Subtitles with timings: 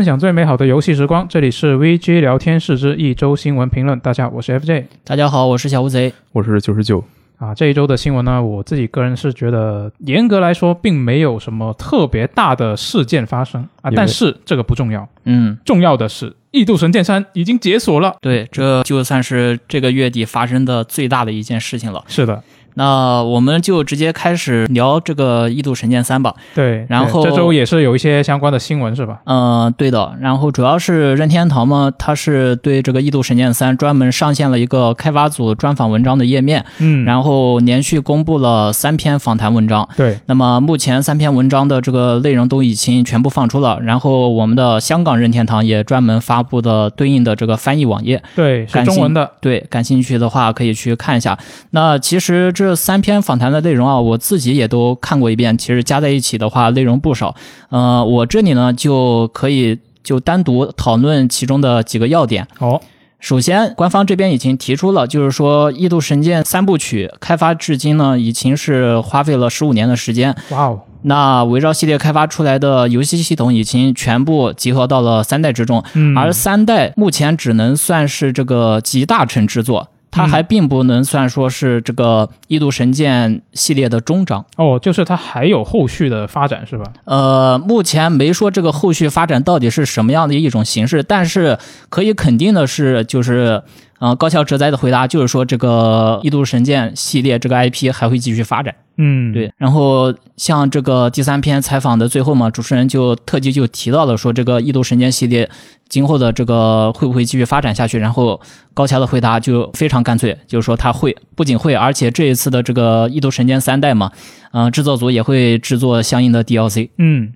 [0.00, 4.00] 分享最美好的游戏时光，这里是 VG 聊天室之一周新闻评论。
[4.00, 4.84] 大家好，我是 FJ。
[5.04, 6.10] 大家好，我是小乌贼。
[6.32, 7.04] 我是九十九。
[7.36, 13.90] 啊，这一周的新闻呢，我自己个人是觉得，严格来说，并没有什么特别大的事件发生啊。
[13.90, 18.16] 因为但是这个不重要，嗯，重要的是《异度神剑三》已经解锁了。
[18.22, 22.02] 对，这就算是这个月底发生的最大的一件事情了。
[22.08, 22.42] 是的，
[22.74, 26.34] 那我们就直接开始聊这个《异度神剑三》吧。
[26.54, 26.86] 对。
[26.88, 29.20] 然后这周也是有一些相关的新闻，是吧？
[29.24, 30.14] 嗯、对的。
[30.20, 39.88] 然后主要是任天堂嘛，它是对这个《异度神剑三》专门上线了一个开发组专访文章的页面，嗯，然后连续公布了三篇访谈文章。
[39.96, 48.22] 对，那么目前三篇文章的这个内容都已经全部放出了，然后我们的香港任天堂也专门发布的对应的这个翻译网页。
[48.34, 49.30] 对，是中文的。
[49.40, 51.38] 对，感兴趣的话可以去看一下。
[51.70, 57.34] 那其实这三篇访谈的内容啊，我自己也都看过一遍，其实加在一起的话内容不少。
[57.70, 62.46] 呃，我这里呢就可以就单独讨论其中的几个要点。
[62.58, 62.78] 哦，
[63.18, 70.36] 首先，官方这边已经提出了，就是说《异度神剑》三部曲开发至今呢，已经是花费了十五年的时间。
[70.50, 84.44] 哇哦，那围绕系列开发出来的游戏系统已经全部集合到了三代之中，嗯，而三代目前只能算是这个集大成之作，它还并不能算说是这个《异度神剑》系列的终章。
[84.56, 86.84] 哦，就是它还有后续的发展，是吧？
[87.04, 93.62] 呃，目前没说这个后续发展到底是什么样的一种形式，但是可以肯定的是，就是
[94.00, 98.74] 呃，高桥哲哉的回答就是说，这个《异度神剑》系列这个 IP 还会继续发展。
[99.02, 105.48] 嗯，，对，然后像这个第三篇采访的最后嘛，主持人就特地就提到了说，这个《异度神剑》系列
[105.88, 107.98] 今后的这个会不会继续发展下去？
[107.98, 108.38] 然后
[108.74, 114.12] 高桥的回答就非常干脆，就是说他会，不仅会，而且这一次的这个《异度神剑》三代嘛，
[114.52, 116.90] 嗯、制作组也会制作相应的 DLC。
[116.98, 117.32] 嗯，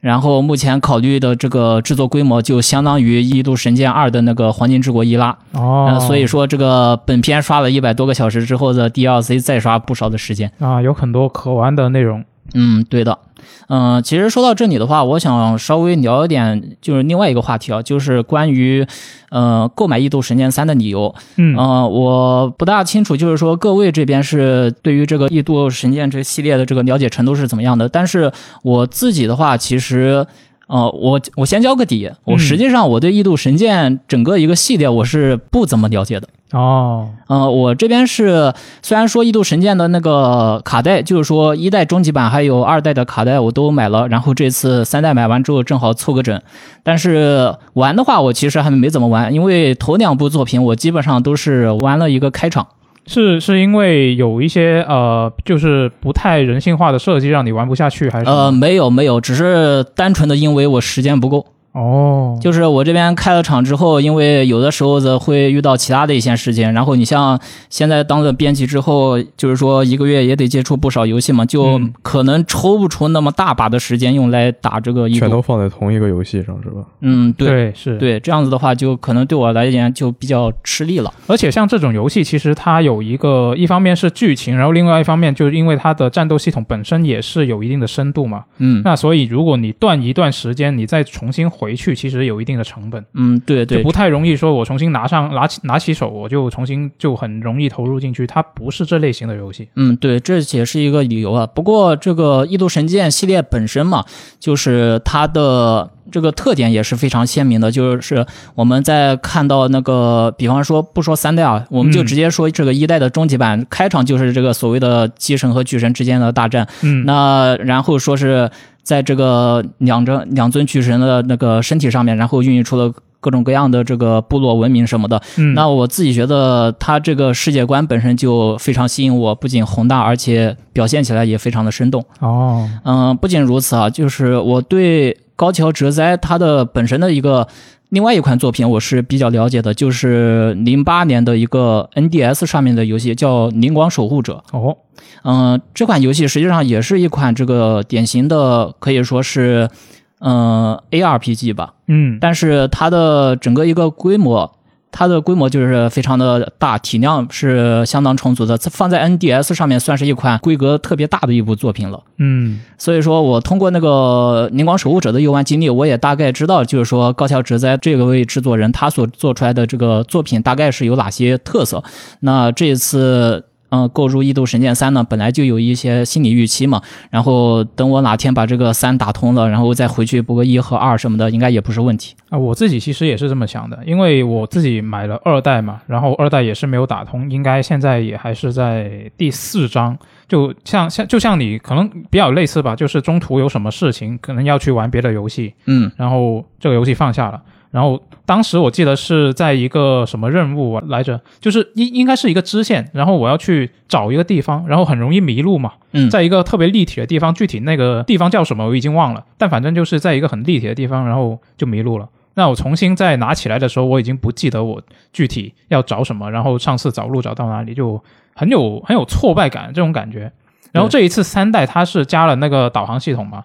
[0.00, 10.52] 然后目前考虑的这个制作规模就相当于《异度神剑二》的那个黄金之国伊拉，哦，呃，所以说这个本片刷了一百多个小时之后的 DLC 再刷不少的时间。
[10.60, 12.24] 啊，有很多可玩的内容。
[12.54, 13.18] 嗯，对的。
[13.68, 18.86] 嗯、其实说到这里的话，我想稍微聊一点，就是另外一个话题啊，就是关于
[19.30, 21.14] 呃购买《异度神剑三》的理由。
[21.36, 27.88] 嗯，呃，我不大清楚，就是说各位这边是对于这个《异度神剑》这系列的这个了解程度是怎么样的？
[27.88, 28.32] 但是
[28.62, 30.26] 我自己的话，其实。
[30.68, 36.28] 呃，我我先交个底，我嗯实际上我对《异度神剑》整个一个系列我是不怎么了解的。
[36.52, 46.40] 哦，呃，我这边是虽然说《异度神剑》的那个卡带，就是说一代终极版还有二代的卡带我都买了，然后这次三代买完之后正好凑个整。
[46.82, 52.66] 但是玩的话，我其实还没怎么玩，因为头两部作品我基本上都是玩了一个开场。
[53.08, 61.44] 是是因为有一些呃，就是不太人性化的设计让你玩不下去，还是呃，没有没有，只是单纯的因为我时间不够。
[61.72, 75.08] 哦，就是我这边开了场之后，因为有的时候子会遇到其他的一些事情，然后你像现在当了编辑之后，就是说一个月也得接触不少游戏嘛，就嗯可能抽不出那么大把的时间用来打这个。
[75.10, 76.82] 全都放在同一个游戏上是吧？
[77.00, 81.12] 嗯，对对是，对，这样子的话就可能对我来讲就比较吃力了。
[81.26, 88.44] 而且像这种游戏，其实它有一个，一方面是剧情，然后另外一方面就是因为它的战斗系统本身也是有一定的深度嘛。
[88.58, 98.24] 嗯那所以如果你断一段时间，你再重新回去，其实有一定的成本，嗯，对对就不，太容易说我重新拿上拿起拿起手，我就重新就很容易投入进去。
[98.26, 99.68] 它不是这类型的游戏。
[99.74, 101.44] 嗯，对，这也是一个理由啊。
[101.46, 104.04] 不过这个《异度神剑》系列本身嘛，
[104.38, 118.50] 就是它的这个特点也是非常鲜明的，就是我们在看到那个，比方说不说三代啊，我们就嗯直接说这个一代的终极版、开场就是这个所谓的机神和巨神之间的大战，嗯，那然后说是
[118.82, 122.92] 在这个两着两尊巨神的那个身体上面，然后孕育出了。
[123.20, 132.00] 各种各样的这个部落文明什么的，嗯那我自己觉得它这个世界观本身就非常吸引我，不仅宏大，而且表现起来也非常的生动。
[132.20, 137.46] 哦，嗯，不仅如此啊，就是我对高桥哲哉他的本身的一个
[137.90, 144.42] 另外一款作品我是比较了解的，就是零八年的一个 NDS 上面的游戏叫《灵光守护者》。
[144.58, 144.76] 哦，
[145.22, 149.70] 嗯，这款游戏实际上也是一款这个典型的可以说是
[150.18, 154.57] 嗯 ARPG 吧，嗯，但是它的整个一个规模，
[154.90, 162.02] 它的规模就是非常的大，体量是相当充足的，放在 NDS 上面算是一款规格特别大的一部作品了。
[162.16, 171.82] 嗯，所以说我通过那个《凝光守护者》的游玩经历，我也大概知道，就是说高桥直哉这个位制作人他所做出来的这个作品大概是有哪些特色。
[172.20, 176.80] 那这一次嗯，购入《异度神剑三》呢，本来就有一些心理预期嘛。
[177.10, 182.14] 然后等我哪天把这个三打通了，然后再回去补个一和二什么的，应该也不是问题。
[182.30, 189.96] 啊，我自己其实也是这么想的，因为我自己买了二代嘛，然后二代也是没有打通，应该现在也还是在第四章。
[190.26, 197.40] 就像像就像你可能比较类似吧，就是中途有什么事情，可能要去玩别的游戏，嗯然后这个游戏放下了。
[197.70, 212.06] 然后当时我记得是在一个什么任务来着，就是应应该是一个支线，然后我要去找一个地方，然后很容易迷路嘛，嗯，在一个特别立体的地方，具体那个地方叫什么我已经忘了，但反正就是在一个很立体的地方，然后就迷路了。
[212.34, 217.98] 那我重新再拿起来的时候，我已经不记得我具体要找什么，然后上次找路找到哪里，就
[218.34, 220.30] 很有很有挫败感这种感觉。
[220.70, 223.42] 然后这一次三代它是加了那个导航系统嘛，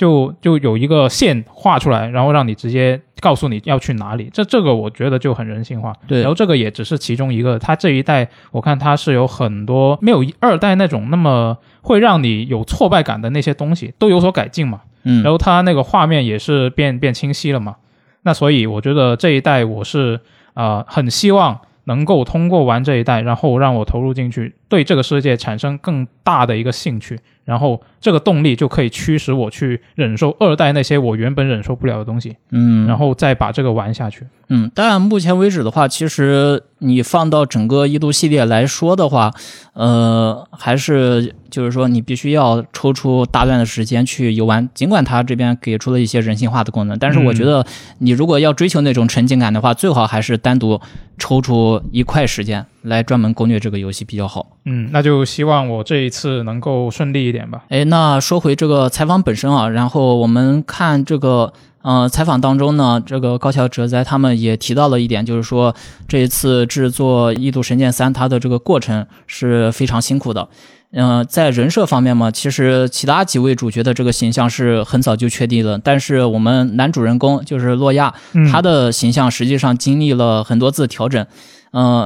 [0.00, 4.30] 就就有一个线画出来，然后让你直接告诉你要去哪里。
[4.32, 5.92] 这这个我觉得就很人性化。
[6.08, 14.80] 对然后这个也只是其中一个，它这一代我看它是有很多没有二代那种那么会让你有挫败感的那些东西都有所改进嘛。
[15.02, 17.76] 嗯，然后它那个画面也是变变清晰了嘛。
[18.22, 20.18] 那所以我觉得这一代我是
[20.54, 27.18] 呃很希望能够通过玩这一代，然后让我投入进去，对这个世界产生更大的一个兴趣，
[27.50, 34.24] 然后这个动力就可以驱使我去忍受二代那些我原本忍受不了的东西，嗯，然后再把这个玩下去。
[34.50, 39.32] 嗯，当然目前为止的话，其实你放到整个一度系列来说的话，
[39.72, 44.68] 呃，还是就是说你必须要抽出大段的时间去游玩。
[44.74, 47.64] 尽管它这边给出了一些人性化的功能，但是我觉得
[47.98, 50.80] 你如果要追求那种沉浸感的话，最好还是单独
[51.18, 54.56] 抽出一块时间来专门攻略这个游戏比较好。
[54.64, 57.64] 嗯，那就希望我这一次能够顺利一点吧。
[57.68, 65.74] 哎，那说回这个采访本身啊，然后我们看这个呃采访当中呢，这个高桥哲哉他们也提到了一点，就是说
[66.06, 70.48] 这一次制作《异度神剑三》它的这个过程是非常辛苦的。
[70.92, 81.22] 嗯、在人设方面嘛，其实其他几位主角的这个形象是很早就确定了，但是我们男主人公就是洛亚，嗯，他的形象实际上经历了很多次调整。
[81.22, 81.26] 嗯、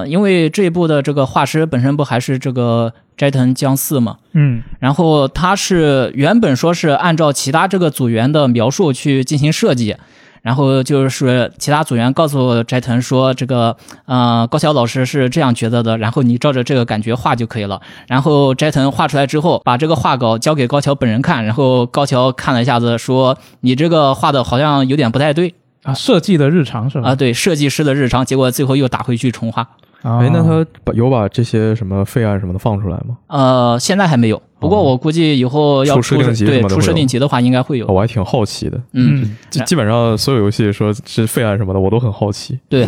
[0.07, 9.97] 因为这一部的这个画师本身不还是这个斋藤江四嘛，嗯然后他是原本说是按照其他这个组员的描述去进行设计，
[10.43, 13.75] 然后就是其他组员告诉斋藤说这个
[14.05, 17.81] 呃高桥老师是这样觉得的，然后你照着这个感觉画就可以了。
[18.09, 27.11] 然后斋藤画出来之后，把这个画稿交给高桥本人看，然后高桥看了一下子说你这个画的好像有点不太对啊，设计的日常是吧？
[27.11, 29.63] 啊，对，设计师的日常，结果最后又打回去重画。
[30.03, 33.17] 啊，哎，那他把有把这些什么废案什么的放出来吗？
[33.29, 37.87] 呃，现在还没有，不过哦我估计以后要出出设定集对出设定集的话，应该会有。
[37.87, 38.79] 哦我还挺好奇的。
[38.93, 39.35] 嗯，
[39.65, 42.59] 基本上所有游戏说是废案什么的，我都很好奇。
[42.69, 42.87] 对，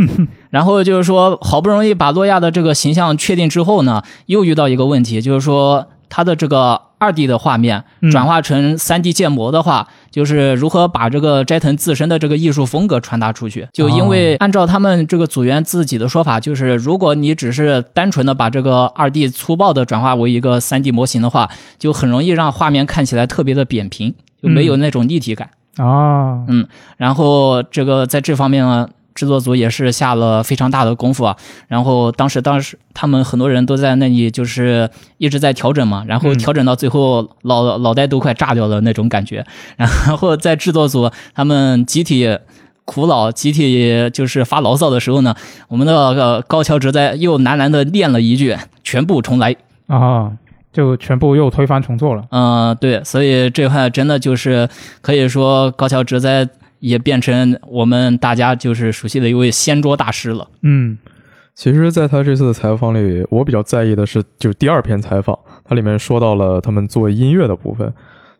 [0.50, 13.68] 然后就是说，好不容易把诺亚的这个形象确定之后呢，又遇到一个问题，就是说他的这个二 D 的画面嗯转化成三 D 建模的话，就是如何把这个斋藤自身的这个艺术风格传达出去。
[13.72, 25.50] 就因为按照他们这个组员自己的说法，就是如果你只是单纯的把这个二 D 粗暴的转化为一个三 D 模型的话，就很容易让画面看起来特别的扁平，就没有那种立体感。
[25.76, 26.46] 啊，
[26.96, 31.36] 然后这个在这方面呢，制作组也是下了非常大的功夫啊。
[31.66, 39.44] 然后当时当时他们很多人都在那里就是一直在调整嘛，然后嗯调整到最后脑脑袋都快炸掉了那种感觉。
[39.76, 42.38] 然后在制作组他们集体。
[42.88, 45.34] 苦恼，集体就是发牢骚的时候呢，
[45.66, 49.56] 我们的呃高桥哲哉又喃喃的念了一句“全部重来”。
[49.90, 50.30] 啊，
[50.72, 52.22] 就全部又推翻重做了。
[52.30, 54.68] 嗯、对，所以这块真的就是
[55.00, 60.48] 可以说高桥哲哉也变成我们大家就是熟悉的一位掀桌大师了。
[60.62, 60.98] 嗯
[61.54, 67.90] 其实，在他这次的采访里，我比较在意的是，就是第二篇采访，他里面说到了他们做音乐的部分。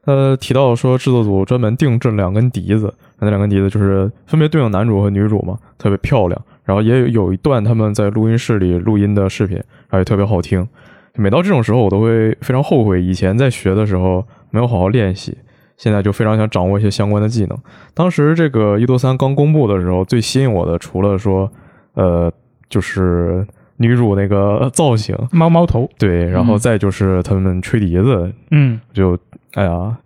[0.04, 6.40] 他提到说，制作组专门定制两根笛子，那两根笛子就是分别对应男主和女主嘛，特别漂亮。
[6.64, 10.68] 然后也有一段他们在录音室里录音的视频，然后也特别好听。
[11.14, 15.34] 每到这种时候，我都会非常后悔以前在学的时候没有好好练习，
[15.76, 17.58] 现在就非常想掌握一些相关的技能。
[17.94, 21.50] 当时这个一多三刚公布的时候，最吸引我的除了说，
[21.94, 22.32] 呃，
[22.68, 29.18] 就是女主那个 造型，猫猫头，对，然后嗯再就是他们吹笛子，嗯就
[29.54, 29.96] 哎呀，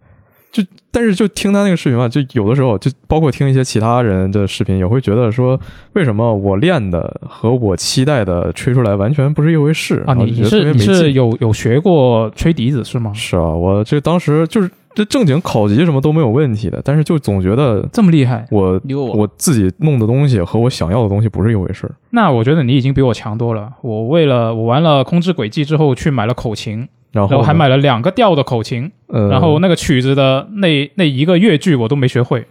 [0.51, 5.59] 就但是就听他那个视频嘛，就有的时候就包括听一些其他人的视频，也会觉得说，
[5.93, 13.13] 为什么我练的和我期待的吹出来完全不是一回事啊，你是你是有有学过吹笛子是吗？
[13.15, 21.95] 是啊，我这当时就是这正经考级什么都没有问题的，但是就总觉得这么厉害，我我我自己弄的东西和我想要的东西不是一回事儿。
[22.11, 23.73] 那我觉得你已经比我强多了。
[23.83, 32.47] 我为了我玩了《空之轨迹》之后去买了口琴，然后然后还买了两个调的口琴，呃，然后那个曲子的那那一个乐句我都没学会，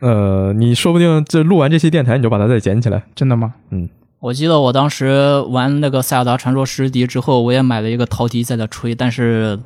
[0.00, 3.02] 呃，你说不定这录完这期电台你就把它再捡起来。
[3.14, 3.54] 真的吗？
[3.70, 3.88] 嗯
[4.20, 9.58] 我记得我当时玩那个《塞尔达传说：十敌》之后，我也买了一个陶笛在那吹，但是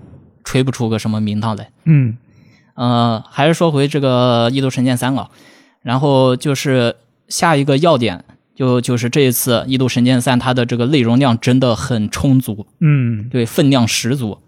[0.45, 1.71] 吹不出个什么名堂来。
[1.85, 2.17] 嗯
[2.75, 5.31] 呃，还是说回这个《异度神剑三》啊，
[5.83, 6.97] 然后就是
[7.29, 8.25] 下一个要点，
[8.55, 14.39] 就就是这一次《异度神剑三》它的这个内容量真的很充足，嗯对，分量十足。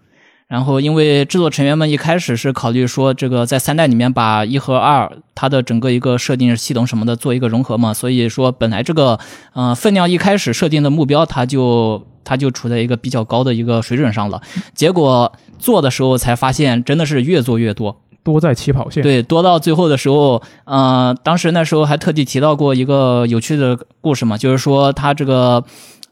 [0.48, 9.18] 然后，因为制作成员们一开始是考虑说，这个在三代里面把一和二它的整个一个设定系统什么的做一个融合嘛，所以说本来这个
[9.54, 14.40] 呃分量一开始设定的目标，它就它就处在一个比较高的一个水准上了。
[14.72, 18.02] 结果做的时候才发现，真的是越做越多。
[18.22, 19.04] 多在起跑线。
[19.04, 25.62] 对，多到最后的时候，呃，当时那时候还特地提到过一个有趣的故事嘛，就是说他这个，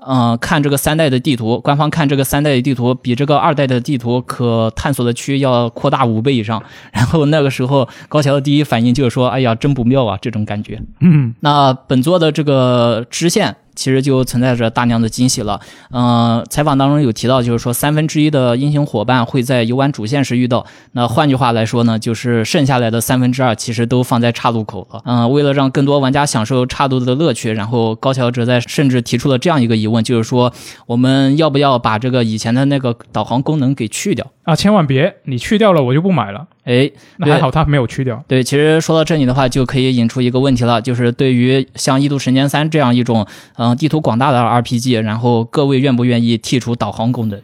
[0.07, 6.63] 呃，看这个三代的地图，官方看这个三代的地图比这个二代的地图可探索的区域要扩大五倍以上。
[6.93, 10.81] 然后那个时候高桥的第一反应就是说，哎呀，真不妙啊，这种感觉。
[11.01, 15.61] 嗯那本作的这个支线其实就存在着大量的惊喜了。
[15.91, 20.65] 嗯，采访当中有提到，就是说三分之一的英雄伙伴会在游玩主线时遇到。
[20.93, 25.03] 那换句话来说呢，就是剩下来的三分之二其实都放在岔路口了。
[25.05, 30.53] 嗯、为了让更多玩家享受岔路的乐趣，然后高桥哲在甚至提出了这样一个疑问，就是说
[30.87, 34.27] 我们要不要把这个以前的那个导航功能给去掉？
[34.45, 36.47] 啊，千万别，你去掉了我就不买了。
[36.65, 38.23] 哎，那还好他没有去掉。
[38.29, 47.41] 对，其实说到这里的话，就可以引出一个问题了，就是对于像《异度神剑三》这样一种嗯、呃地图广大的 RPG，然后各位愿不愿意剔除导航功能？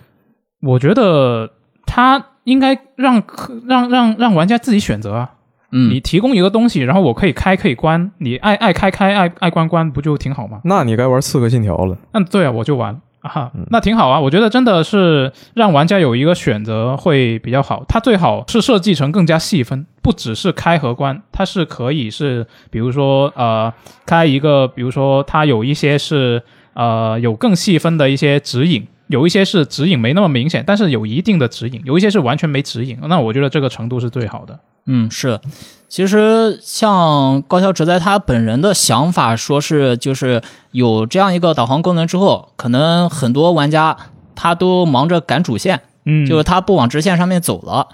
[0.62, 1.50] 我觉得
[1.87, 3.23] 他应该让
[3.66, 5.30] 让让让玩家自己选择啊。
[5.73, 10.61] 嗯，你提供一个东西，然后我可以开可以关，你爱爱开开爱爱关关，不就挺好吗？
[10.64, 11.97] 那你该玩《刺客信条》了。
[12.12, 14.19] 嗯对啊，我就玩啊，那挺好啊。
[14.21, 17.85] 我觉得真的是让玩家有一个选择会比较好。
[17.89, 23.73] 它最好是设计成更加细分，不只是开和关，它是可以是，比如说呃，
[24.07, 26.43] 开一个，比如说它有一些是
[26.75, 28.87] 呃有更细分的一些指引。
[29.11, 32.97] 有一些是指引没那么明显，但是有一定的指引；有一些是完全没指引。
[33.09, 34.61] 那我觉得这个程度是最好的。
[34.87, 35.40] 嗯，是。
[35.88, 40.40] 其实像高桥哲哉他本人的想法，说是就是
[40.71, 43.97] 有这样一个导航功能之后，可能很多玩家
[44.37, 47.88] 他都忙着赶主线，嗯，就是他不往直线上面走了。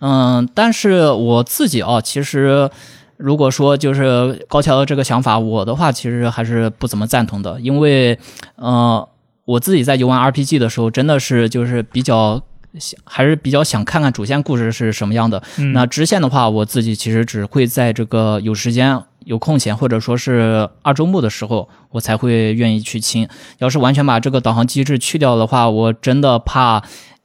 [0.00, 2.70] 嗯，但是我自己啊，其实
[3.16, 8.18] 如果说就是高桥的这个想法，我的话其实还是不怎么赞同的，因为
[8.56, 9.08] 呃，
[9.48, 12.42] 我自己在游玩 RPG 的时候，真的是就是比较。
[12.78, 15.42] 想还是比较想看看主线故事是什么样的。
[15.56, 23.26] 嗯那支线的话，我自己其实只会在这个有时间、有空闲，或者说是二周目的时候，我才会愿意去清。
[23.56, 26.84] 要是完全把这个导航机制去掉的话，我真的怕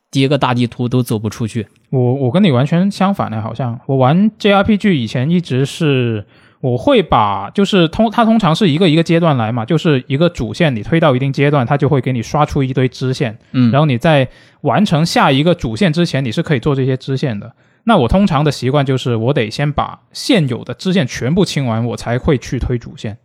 [0.09, 1.67] 第一个大地图都走不出去。
[1.89, 6.25] 我我跟你完全相反的，好像我玩 JRPG 以前一直是
[6.63, 14.25] 我会把就是通它通常是一个一个阶段来嘛，就是一个主线你推到一定阶段，它就会给你刷出一堆支线，嗯，然后你在
[14.61, 17.53] 完成下一个主线之前，你是可以做这些支线的。
[17.83, 23.17] 那我通常的习惯就是我得先把现有的支线全部清完，我才会去推主线。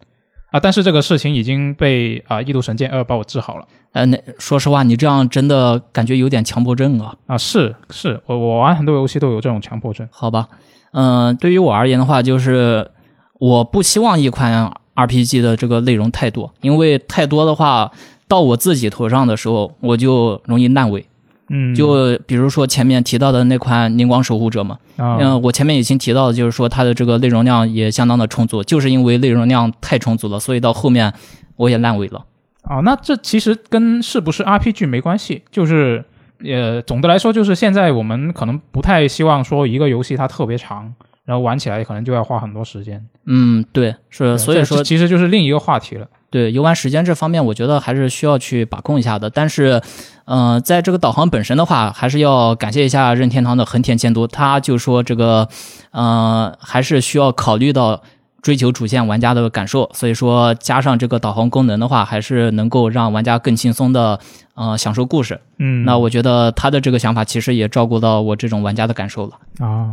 [0.51, 3.65] 啊，但是这个事情已经被啊《异度神剑二》把我治好了。
[3.93, 7.15] 呃，那说实话，你这样真的感觉有点强迫症啊。
[7.29, 10.09] 啊，是是，我我玩很多游戏都有这种强迫症。
[10.11, 10.49] 好吧，
[10.93, 12.91] 嗯、对于我而言的话，就是
[13.39, 17.91] 我不希望一款 RPG 的这个内容太多，因为太多的话，
[18.27, 21.07] 到我自己头上的时候，我就容易烂尾。
[21.51, 31.11] 嗯，就比如说前面提到的那款《灵光守护者》嘛，啊，嗯，我前面已经提到了，就是说它的这个内容量也相当的充足，就是因为内容量太充足了，所以到后面
[31.57, 32.23] 我也烂尾了。
[32.65, 36.05] 啊，那这其实跟是不是 RPG 没关系，就是
[36.45, 40.93] 呃，总的来说，就是现在我们可能不太希望说一个游戏它特别长，
[41.29, 43.07] 然后玩起来可能就要花很多时间。
[43.27, 46.09] 嗯，对，是，所以说其实就是另一个话题了。
[46.31, 49.29] 对游玩时间这方面，我觉得还是需要去把控一下的。
[49.29, 49.83] 但是，
[50.25, 55.47] 呃，在这个导航本身的话，还是要感谢一下任天堂的横田监督，他就说这个，
[55.91, 58.03] 呃，还是需要考虑到
[58.41, 64.19] 追求主线玩家的感受，所以说加上这个导航功能的话，还是能够让玩家更轻松的
[64.55, 65.39] 呃享受故事。
[65.59, 69.67] 嗯，那我觉得他的这个想法其实也照顾到我这种玩家的感受了。
[69.67, 69.93] 啊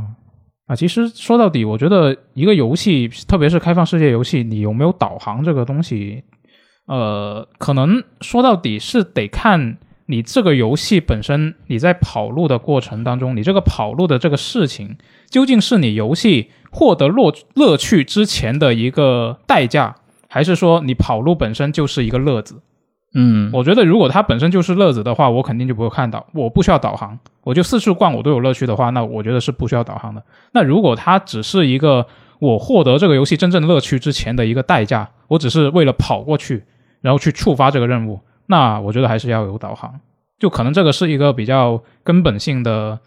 [0.67, 6.24] 啊，其实说到底，我觉得一个游戏，特别是开放世界游戏，你有没有导航这个东西，
[6.88, 14.98] 呃，可能说到底是得看你这个游戏本身，你在跑路的过程当中，你这个跑路的这个事情，
[15.29, 19.95] 究竟是你游戏获得乐乐趣之前的一个代价，
[20.27, 22.62] 还是说你跑路本身就是一个乐子？
[23.17, 30.22] 嗯，我觉得如果它本身就是乐子的话，我肯定就不会看到，我不需要导航，我就四处逛，我都有乐趣的话，那我觉得是不需要导航的。
[30.51, 32.05] 那如果它只是一个
[32.39, 36.65] 我获得这个游戏真正乐趣之前的一个代价，我只是为了跑过去，
[37.00, 39.98] 然后去触发这个任务，那我觉得还是要有导航。
[40.38, 43.00] 就可能这个是一个比较根本性的，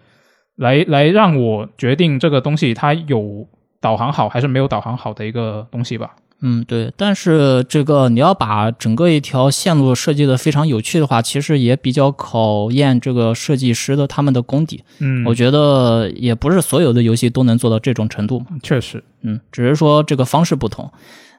[0.56, 3.46] 来来让我决定这个东西它有
[3.78, 6.16] 导航好还是没有导航好的一个东西吧。
[6.40, 14.84] 嗯，对，但是这个你要把整个一条线路设计的非常有趣的话，其实也比较考验这个设计师的他们的功底。
[15.00, 18.46] 嗯，我觉得也不是所有的游戏都能做到这种程度嘛。
[18.62, 20.88] 确实，嗯，只是说这个方式不同。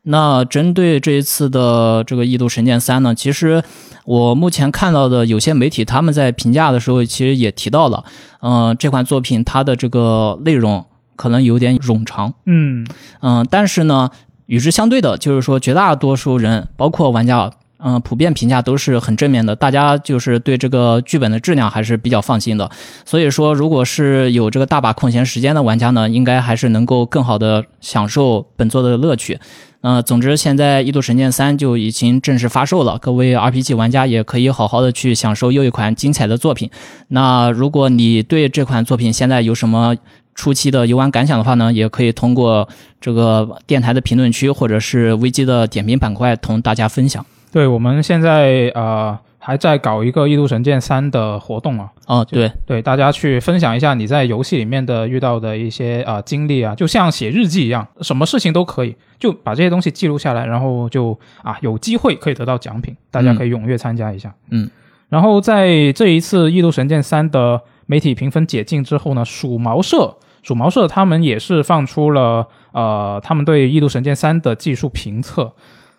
[0.04, 3.62] 那针对这一次的这个《异度神剑三》呢，其实
[4.06, 8.04] 我目前看到的有些媒体他们在评价的时候，其实也提到了，
[8.42, 10.86] 嗯、这款作品它的这个内容
[11.18, 12.34] 可能有点冗长。
[12.46, 12.88] 嗯
[13.22, 14.10] 嗯，但是呢，
[14.50, 22.68] 与之相对的，就是说绝大多数人，包括玩家，嗯、普遍评价都是很正面的，大家就是对这个剧本的质量还是比较放心的。
[23.06, 29.40] 所以说，如果是有这个大把空闲时间的玩家呢，应该还是能够更好的享受本作的乐趣。
[29.82, 36.72] 呃，总之，现在《异度神剑三》就已经正式发售了，各位 RPG 玩家也可以好好的去享受又一款精彩的作品。
[37.10, 39.96] 那如果你对这款作品现在有什么
[40.40, 42.66] 初期的游玩感想的话呢，也可以通过
[43.02, 47.26] 这个电台的评论区或者是危机的点评板块同大家分享。
[47.52, 64.34] 对，我们现在呃还在搞一个《异度神剑三》的活动啊，哦，对，对大家去分享一下你在游戏里面的遇到的一些啊、经历啊，就像写日记一样，什么事情都可以，就把这些东西记录下来，然后就啊有机会可以得到奖品，大家可以踊跃参加一下。
[64.52, 64.70] 嗯，
[65.10, 70.16] 然后在这一次《异度神剑三》的媒体评分解禁之后呢，鼠毛社。
[70.44, 75.54] 鼠毛社他们也是放出了呃他们对《异度神剑三》的技术评测，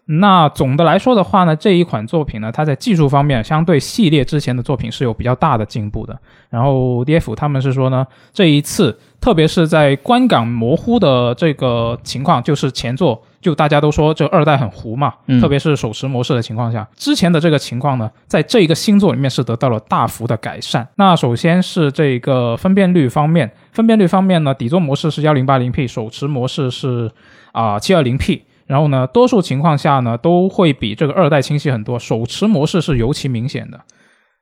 [0.07, 6.19] 那总的来说的话呢，这一款作品呢，它在技术方面相对系列之前的作品是有比较大的进步的。
[6.49, 20.87] 然后 DF 他们是说呢，这一次特别是在观感模糊的这个情况，就是前作就大家都说这二代很糊嘛，嗯特别是手持模式的情况下，之前的这个情况呢，在这一个新作里面是得到了大幅的改善。
[20.97, 27.11] 那首先是这个分辨率方面，分辨率方面呢，底座模式是幺零八零 P，手持模式是
[27.53, 28.43] 啊七二零 P。
[28.67, 31.99] 然后呢，多数情况下呢，都会比这个二代清晰很多。
[31.99, 33.81] 手持模式是尤其明显的。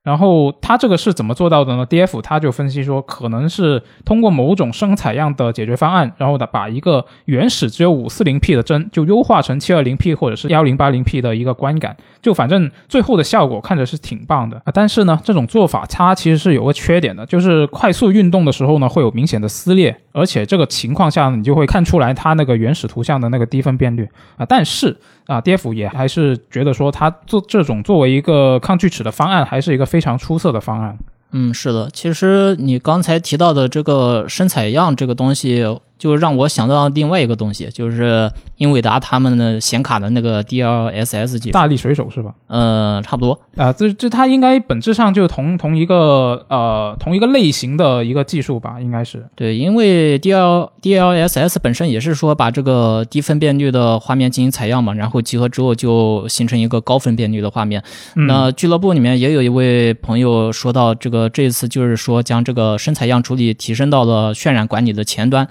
[0.05, 14.73] 然后它这个是怎么做到的呢？DF 他就分析说，可能是通过某种生采样的解决方案，然后呢，把一个原始只有五四零 P 的帧，就优化成七二零 P 或者是幺零八零 P 的一个观感，就反正最后的效果看着是挺棒的啊。
[14.73, 24.09] 但是呢，这种做法它其实是有个缺点的，就是快速运动的时候呢，会有明显的撕裂，而且这个情况下呢，你就会看出来它那个原始图像的那个低分辨率
[24.39, 24.47] 啊。
[24.49, 30.97] 但是啊，DF 也还是觉得说，它做这种作为一个抗锯齿的方案，还是一个非非常出色的方案。
[31.33, 31.91] 嗯，是的。
[31.93, 35.67] 其实你刚才提到的这个生采样这个东西，
[35.99, 41.53] 就让我想到另外一个东西，就是英伟达他们的显卡的那个 DLSS 技术。
[41.53, 42.33] 大力水手是吧？
[42.47, 43.39] 呃，差不多。
[43.57, 49.27] 啊，这这它应该本质上就同同一个呃同一个类型的一个技术吧，应该是。
[49.35, 57.83] 对，因为 D L D L S S 本身也是说把这个低分辨率的画面进行采样嘛，然后集合之后就形成一个高分辨率的画面。
[58.15, 65.49] 嗯、那俱乐部里面也有一位朋友说到，这个这一次就是说将这个深采样处理提升到了渲染管理的前端。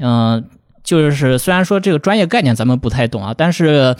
[0.00, 0.44] 嗯、
[0.82, 3.94] 就是虽然说这个专业概念咱们不太懂啊，但是。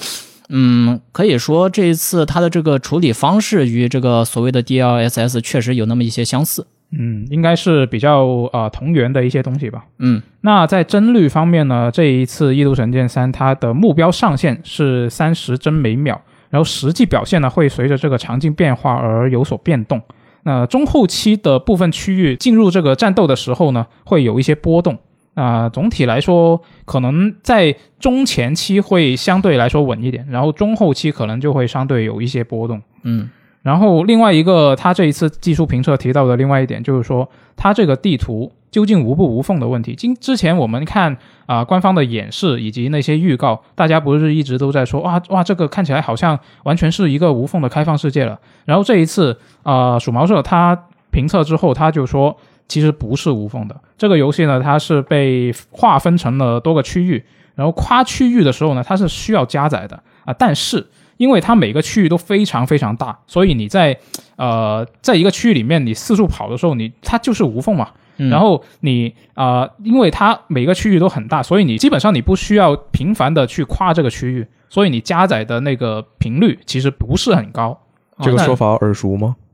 [0.52, 6.66] 嗯，可以说这一次它的这个处理方式与这个所谓的 DLSS 确实有那么一些相似。
[6.90, 9.84] 嗯，应该是比较啊、呃同源的一些东西吧。
[10.00, 20.02] 嗯那在帧率方面呢，这一次《异度神剑三》它的目标上限是三十帧每秒，然后实际表现呢会随着这个场景变化而有所变动。
[20.42, 24.98] 那中后期的部分区域进入这个战斗的时候呢，会有一些波动。
[25.34, 32.80] 啊、总体来说，可能在中前期会相对来说稳一点，然后中后期可能就会相对有一些波动。
[33.02, 33.30] 嗯
[33.62, 39.94] 然后另外一个，他这一次技术评测提到的另外一点就是说，它这个地图究竟无不无缝的问题。
[39.94, 41.14] 今之前我们看
[41.44, 48.40] 啊、官方的演示以及那些预告，大家不是一直都在说哇哇这个看起来好像完全是一个无缝的开放世界了。
[48.64, 52.34] 然后这一次啊、鼠毛社他评测之后，他就说
[52.70, 53.78] 其实不是无缝的。
[53.98, 57.22] 这个游戏呢，它是被划分成了多个区域，
[57.54, 60.86] 然后跨区域的时候呢，它是需要加载的啊，但是。
[61.20, 63.94] 因为它每个区域都非常非常大，所以你在
[64.36, 67.90] 呃在一个区域里面，你四处跑的时候，你它就是无缝嘛。
[68.16, 77.78] 嗯然后你啊、呃因为它每个区域都很大，所以你基本上你不需要频繁的去跨这个区域，所以你加载的那个频率其实不是很高。
[78.22, 79.36] 这个说法耳熟吗？
[79.36, 79.49] 啊、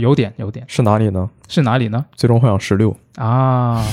[0.00, 1.30] 有点有点是哪里呢？
[1.48, 2.04] 是哪里呢？
[2.16, 2.96] 最终幻想十六。
[3.16, 3.84] 啊，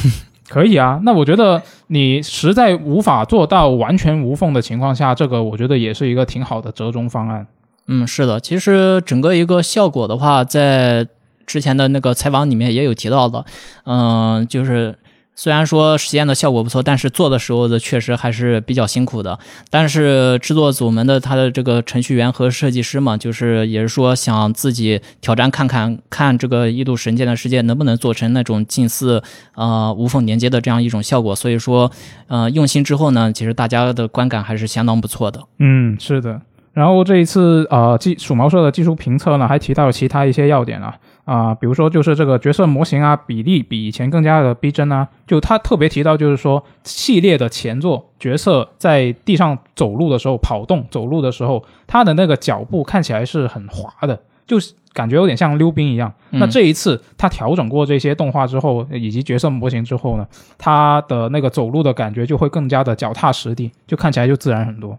[0.47, 0.99] 可以啊。
[1.03, 7.45] 那我觉得你实在无法做到完全无缝的情况下，这个我觉得也是一个挺好的折中方案。
[7.87, 11.07] 嗯，是的，其实整个一个效果的话，在
[11.45, 13.43] 之前的那个采访里面也有提到的，
[13.85, 14.97] 嗯、就是
[15.41, 19.39] 虽然说实验的效果不错，但是做的时候的确实还是比较辛苦的。
[19.69, 29.23] 但是制作组们的他的这个程序员和设计师嘛，就是也是说想自己挑战看看，看这个《异度神剑》的世界能不能做成那种近似
[29.55, 31.33] 呃无缝连接的这样一种效果。
[31.33, 31.89] 所以说，
[32.27, 35.41] 呃，用心之后呢，其实大家的观感还是相当不错的。
[35.59, 36.41] 嗯，是的。
[36.73, 40.93] 然后这一次呃技鼠毛社的技术评测呢，还提到了其他一些要点啊
[41.25, 54.57] 啊、比如说就是这个角色模型啊比例比以前更加的逼真啊，就他特别提到就是说系列的前作角色在地上走路的时候跑动走路的时候，他的那个脚步看起来是很滑的，就
[54.91, 56.11] 感觉有点像溜冰一样。
[56.31, 60.27] 那这一次他调整过这些动画之后，以及角色模型之后呢，
[60.57, 64.97] 他的那个走路的感觉就会更加的脚踏实地，就看起来就自然很多。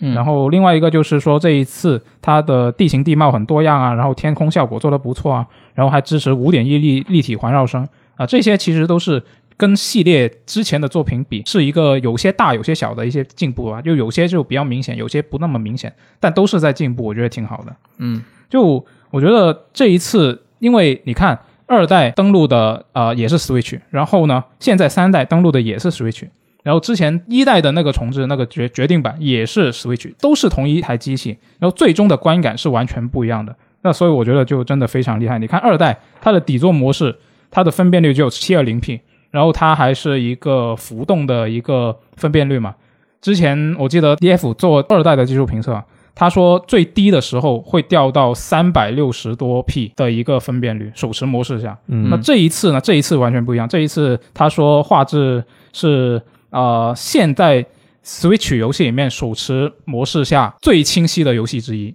[0.00, 7.86] 嗯，然后另外一个就是说，这一次它的地形地貌很多样啊，然后天空效果做得不错啊，然后还支持五点一立立体环绕声。
[8.16, 9.22] 啊，这些其实都是
[9.56, 17.74] 跟系列之前的作品比，是一个有些大有些小的一些进步啊，就有些就比较明显，有些不那么明显，但都是在进步，我觉得挺好的。
[17.98, 18.22] 嗯。
[18.50, 26.28] 就我觉得这一次，因为你看二代登陆的呃也是 Switch，然后呢，现在三代登陆的也是 Switch，
[26.64, 33.54] 然后之前一代的那个重置那个决决定版也是 Switch，都是同一台机器，然后最终的观感是完全不一样的。
[33.82, 35.38] 那所以我觉得就真的非常厉害。
[35.38, 37.14] 你看二代它的底座模式，
[37.50, 38.98] 它的分辨率只有七二零 P，
[39.30, 42.74] 然后它还是一个浮动的一个分辨率嘛。
[43.20, 51.78] 之前我记得 DF 做二代的技术评测啊，他说最低的时候会掉到三百六十多 P 的一个分辨率，手持模式下。
[51.88, 52.80] 嗯那这一次呢？
[52.80, 53.68] 这一次完全不一样。
[53.68, 56.22] 这一次他说画质是
[56.54, 57.66] 呃现在
[58.02, 61.94] Switch 游戏里面手持模式下最清晰的游戏之一。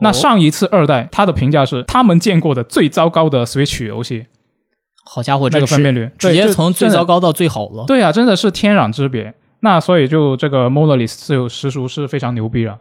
[0.00, 4.26] 那上一次二代，它的评价是他们见过的最糟糕的 Switch 游戏，
[5.04, 7.84] 好家伙，那这个分辨率直接从最糟糕到最好了。
[7.86, 9.32] 对啊，真的是天壤之别。
[9.60, 12.80] 那所以就这个 Monolith 就实属是非常牛逼了。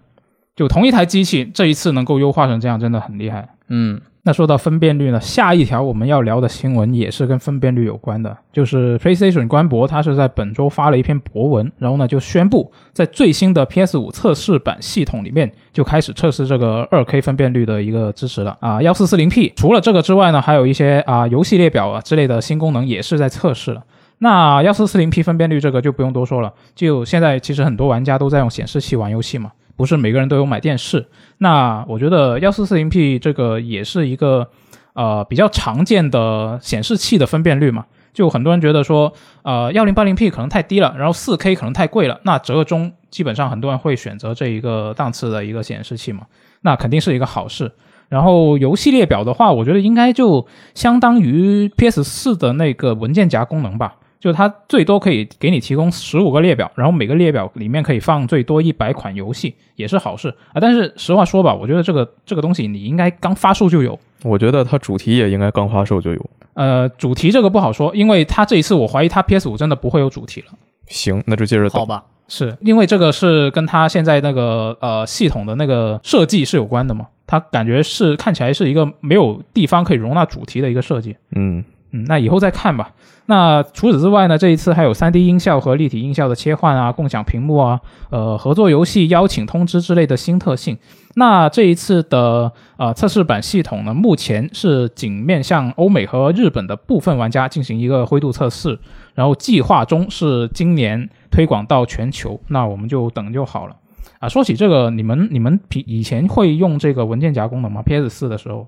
[0.55, 3.49] 就同一台机器，这一次能够优化成这样，真的很厉害。
[3.69, 19.51] 嗯那说到分辨率呢，下一条我们要聊的新闻也是跟分辨率有关的，就是 PlayStation 官博它是在本周发了一篇博文，然后呢就宣布在最新的 PS5 测试版系统里面就开始测试这个 2K 分辨率的一个支持了啊，1 4 4 0 P。
[19.57, 23.83] 除了这个之外呢，还有一些啊游戏列表啊之类的新功能也是在测试了。
[24.19, 31.07] 那 1440P 分辨率这个就不用多说了，就现在其实很多玩家都在用显示器玩游戏嘛，不是每个人都有买电视。
[31.37, 34.47] 那我觉得 1440P 这个也是一个
[34.93, 37.85] 呃比较常见的显示器的分辨率嘛。
[38.13, 46.27] 就很多人觉得说，呃，1080P 可能太低了，然后 4K 可能太贵了，那折中基本上很多人会选择这一个档次的一个显示器嘛，
[46.61, 47.71] 那肯定是一个好事。
[48.09, 53.95] 然后游戏列表的话，我觉得应该就相当于 PS 四的那个文件夹功能吧。
[54.23, 60.61] 就它最多可以给你提供十五个列表，然后每个列表里面可以放最多一百款游戏，也是好事啊。
[60.61, 63.99] 但是实话说吧，我觉得这个这个东西你应该刚发售就有。
[64.23, 66.29] 我觉得它主题也应该刚发售就有。
[66.53, 70.47] 呃，主题这个不好说，因为它这一次我怀疑它 PS 五真的不会有主题了。
[70.87, 71.79] 行，那就接着走。
[71.79, 77.07] 好吧，是因为这个是跟它现在那个呃系统的那个设计是有关的嘛？
[77.27, 81.17] 它感觉是看起来是一个没有地方可以容纳主题的一个设计。
[81.35, 81.61] 嗯，
[81.93, 82.91] 嗯，那以后再看吧。
[83.27, 87.79] 那除此之外呢，这一次还有 3D 音效和立体音效的切换啊，共享屏幕啊，
[88.09, 90.77] 呃，合作游戏邀请通知之类的新特性。
[91.15, 98.77] 那这一次的呃测试版系统呢，目前是仅面向欧美和日本的部分玩家进行一个灰度测试，
[99.13, 102.41] 然后计划中是今年推广到全球。
[102.47, 103.75] 那我们就等就好了。
[104.19, 108.67] 啊，说起这个，你们你们平以前会用这个文件夹功能吗？PS 四的时候？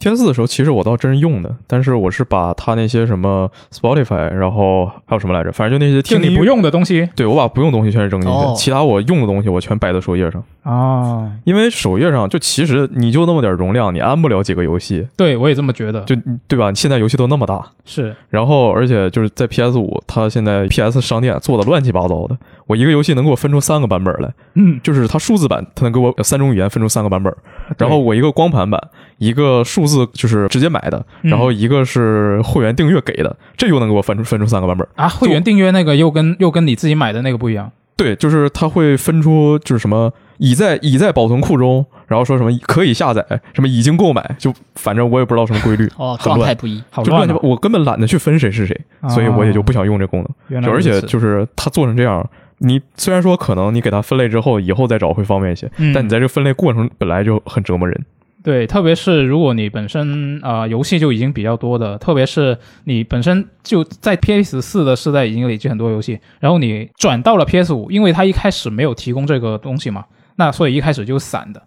[0.00, 10.40] 天赐的时候，其实我倒真是用的，但是我是把它那些什么 Spotify，然后还有什么来着，反正就那些听你不，用的东西对我把不用的东西全扔进去，哦其他我用的东西我全摆在首页上。
[10.62, 11.32] 啊？
[11.42, 16.02] 因为首页上就其实你就那么点容量，你安不了几个游戏，对，我也这么觉得。
[16.02, 16.14] 就
[16.46, 16.72] 对吧？
[16.72, 22.36] 现在游戏都那么大，是然后而且就是在 PS 五，它现在 PS 商店做的乱七八糟的，
[22.68, 27.34] 我一个游戏能给我分出三个版本来，嗯，就是它数字版，它能给我三种语言分出三个版本，
[27.76, 28.80] 然后我一个光盘版，
[29.16, 34.86] 一个数字就是直接买的，嗯然后一个是会员订阅给的，这又能给我分出分出三个版本。
[34.94, 37.72] 啊，会员订阅那个又跟又跟你自己买的那个不一样。
[37.96, 46.80] 对，就是它会分出就是什么已在已在保存库中，然后说什么可以下载，什么已经购买，就反正我也不知道什么规律， 哦，状态不一。
[46.90, 47.40] 好乱啊就乱七八，！
[47.42, 50.62] 我根本懒得去分谁是谁，所以我也就不想用这功能。
[50.62, 52.24] 就而且就是它做成这样，
[52.58, 58.04] 你虽然说可能你给它分类之后，以后再找会方便一些，嗯但你在这个分类过程本来就很折磨人。
[58.42, 70.04] 对，特别是如果你本身啊、呃游戏就已经比较多的，特别是你本身就在 PS 四的时代已经累积很多游戏，然后你转到了 PS 五，因为它一开始没有提供这个东西嘛，
[70.36, 71.60] 那所以一开始就散的。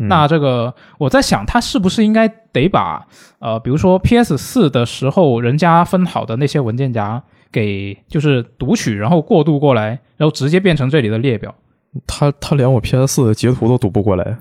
[0.00, 3.04] 嗯那这个我在想，它是不是应该得把
[3.40, 11.54] 呃，比如说 PS 四的时候人家分好的那些文件夹给就是读取，然后过渡过来，然后直接变成这里的列表。
[12.06, 14.38] 他他连我 PS 四的截图都读不过来，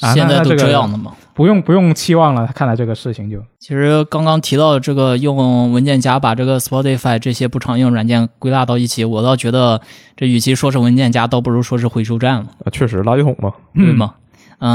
[0.00, 1.14] 啊 现在都这样了吗？
[1.32, 9.80] 不用不用期望了，看来这个事情就其实刚刚提到这个用文件夹把这个 Spotify 这些不常用软件归纳到一起，我倒觉得
[10.16, 13.52] 这与其说是文件夹，倒不如说是回收站了，啊，确实垃圾桶嘛。
[13.74, 14.14] 对吗？
[14.16, 14.27] 嗯、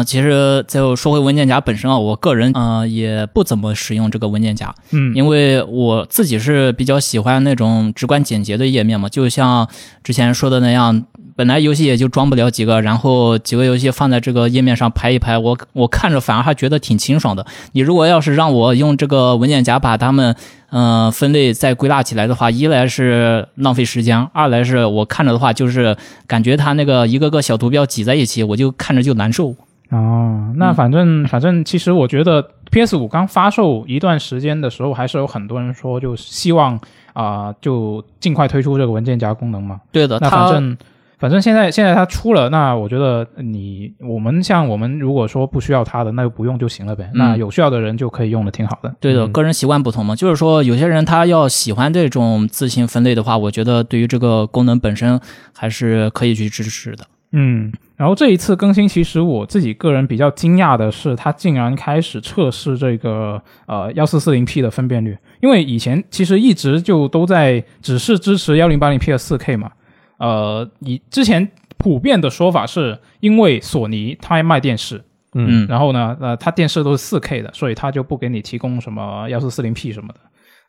[0.06, 9.68] 其实再说回文件夹本身啊，我个人呃也不怎么使用这个文件夹，嗯，因为我自己是比较喜欢那种直观简洁的页面嘛，就像
[10.02, 11.04] 之前说的那样，
[11.36, 17.46] 本来游戏也就装不了几个，然后几个游戏放在这个页面上排一排，我我看着反而还觉得挺清爽的。
[17.74, 20.34] 你如果要是让我用这个文件夹把它们
[20.70, 29.54] 嗯、呃分类再归纳起来的话，一来是浪费时间，二来是我看着的话就是感觉它那个一个个小图标挤在一起，我就看着就难受。
[29.90, 36.80] 哦，那反正、反正，其实我觉得 PS 五刚发售一段时间的时候，还是有很多人说，就希望
[37.14, 39.80] 啊、就尽快推出这个文件夹功能嘛。
[39.92, 40.76] 对的，那反正
[41.20, 47.08] 反正现在现在它出了，那我觉得你我们像我们如果说不需要它的，那就不用就行了呗。
[47.14, 48.92] 嗯那有需要的人就可以用的挺好的。
[49.00, 55.22] 对的，嗯个人习惯不同嘛，就是说有些人他要喜欢这种自行分类的话，我觉得对于这个功能本身
[55.56, 57.06] 还是可以去支持的。
[57.36, 69.72] 嗯，然后这一次更新，其实我自己个人比较惊讶的是，它竟然开始测试这个呃幺四四零 P 的分辨率，因为以前其实一直就都在只是支持幺零八零 P 的四 K 嘛，
[70.18, 80.20] 呃，以之前普遍的说法是因为索尼它卖电视，嗯，然后呢，呃，它电视都是四 K 的，所以它就不给你提供什么幺四四零 P 什么的。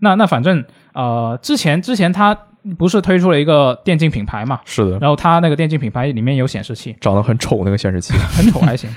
[0.00, 2.36] 那那反正呃，之前之前它
[2.78, 8.14] 不是推出了一个电竞品牌嘛，是的，然后它那个电竞品牌里面有显示器，长得很丑那个显示器。
[8.34, 8.88] 很丑还行。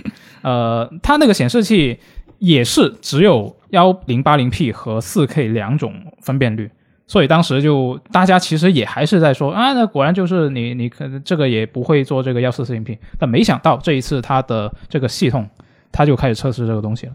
[0.41, 1.99] 呃，它那个显示器
[2.39, 6.69] 也是只有幺零八零 P 和四 K 两种分辨率，
[7.07, 15.47] 所以当时就大家其实也还是在说啊，那果然就是你你可能这个也不会做这个幺四四零 P，但没想到这一次它的这个系统，
[15.91, 17.13] 它就开始测试这个东西了。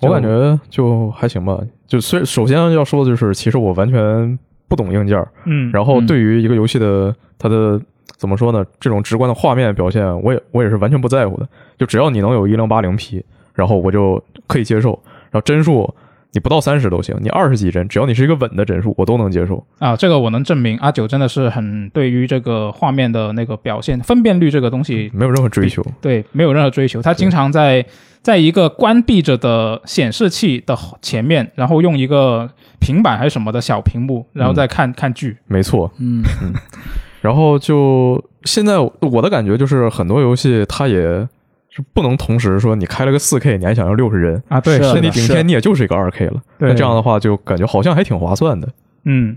[0.00, 1.58] 我感觉就还行吧。
[1.86, 7.80] 就虽首先要说的就是，其实我完全不懂硬件，嗯，然后嗯对于一个游戏的它的
[8.16, 11.48] 怎么说呢，这种直观的画面表现，我也我也是完全不在乎的。
[11.78, 14.98] 就只要你能有一零八零 P，然后我就可以接受。
[15.30, 15.92] 然后帧数
[16.34, 19.64] 你不到三十都行，你二十几帧，只要你是一个稳的帧数，我都能接受。
[19.78, 25.84] 啊，这个我能证明，阿九真的是很对于这个画面的那个表现分辨率这个东西，没有任何追求。
[26.00, 27.02] 对，没有任何追求。
[27.02, 27.84] 他经常在
[28.22, 32.48] 在一个关闭着的显示器的前面，然后用一个
[32.80, 35.36] 平板还是什么的小屏幕，然后再看、看剧。
[35.46, 36.22] 没错，嗯，
[37.20, 41.28] 然后就现在我的感觉就是，很多游戏它也
[41.74, 46.42] 是不能同时说你开了个四 K，你还想要六十帧，啊，对，是的那你顶天你也就是一个二 K 了。
[46.58, 48.68] 对那这样的话，就感觉好像还挺划算的。
[49.04, 49.36] 嗯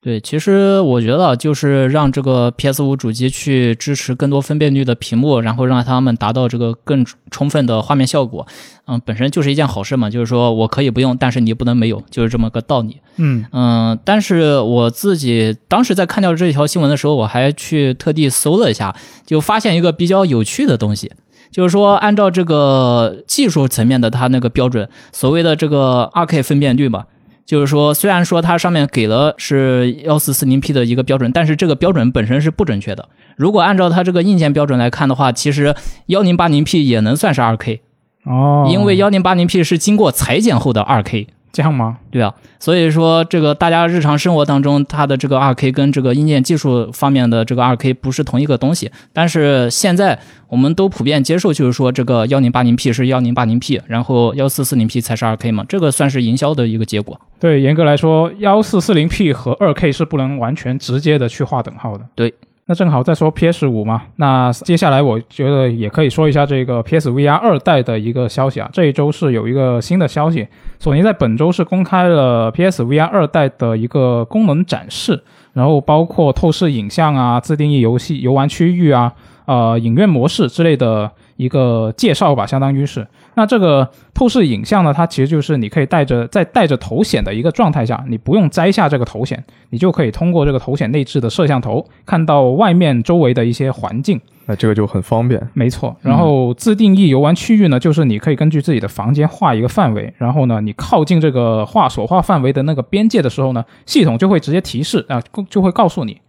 [0.00, 8.46] 对，其实我觉得就是让这个 PS 五主机去支持更多分辨率的屏幕，然后让他们达到这个更充分的画面效果，
[8.86, 10.10] 嗯，本身就是一件好事嘛。
[10.10, 13.00] 就是说我可以不用，但是你不能没有，就是这么个道理。
[13.16, 21.10] 嗯嗯，但是我自己当时在看到这条新闻的时候，我还去特地搜了一下，就发现一个比较有趣的东西，
[21.54, 27.04] 就是说按照这个技术层面的它那个标准，所谓的这个 2K 分辨率嘛。
[27.46, 33.08] 就是说，虽然说它上面给了是幺四四零 P 的一个标准，但是这个标准本身是不准确的。
[33.36, 37.82] 如果按照它这个硬件标准来看的话，其实幺零八零 P 也能算是二 K，
[38.24, 41.28] 哦，因为幺零八零 P 是经过裁剪后的二 K。
[41.54, 41.96] 这样吗？
[42.10, 48.90] 对啊，所以说这个大家日常生活当中，它的这个二 K 跟这个硬件技术方面的这个二 K 不是同一个东西。
[49.12, 57.20] 但是现在我们都普遍接受，就是说这个幺零八零 P 是幺零八零 P，然后幺四四零 P 才是二 K 嘛，这个算是营销的一个结果。
[57.38, 62.04] 对，严格来说，幺四四零 P 和二 K 是不能完全直接的去划等号的。
[62.16, 62.34] 对。
[62.66, 68.70] 那正好再说 PS 五嘛，那接下来我觉得也可以说一下这个 PSVR 二代的一个消息啊。
[68.72, 70.48] 这一周是有一个新的消息，
[70.78, 75.22] 索尼在本周是公开了 PSVR 二代的一个功能展示，
[75.52, 79.12] 然后包括透视影像啊、自定义游戏游玩区域啊、
[79.44, 83.06] 呃影院模式之类的一个介绍吧，相当于是。
[83.34, 94.20] 那这个透视影像呢，它其实就是你可以带着在带着头显的一个状态下，你不用摘下这个头显，你就可以通过这个头显内置的摄像头看到外面周围的一些环境。
[94.46, 95.40] 那这个就很方便。
[95.54, 95.96] 没错。
[96.02, 106.20] 然后自定义游玩区域呢，就是你可以根据自己的房间画一个范围，然后呢，你靠近这个画所画范围的那个边界的时候呢，系统就会直接提示啊，就会告诉你。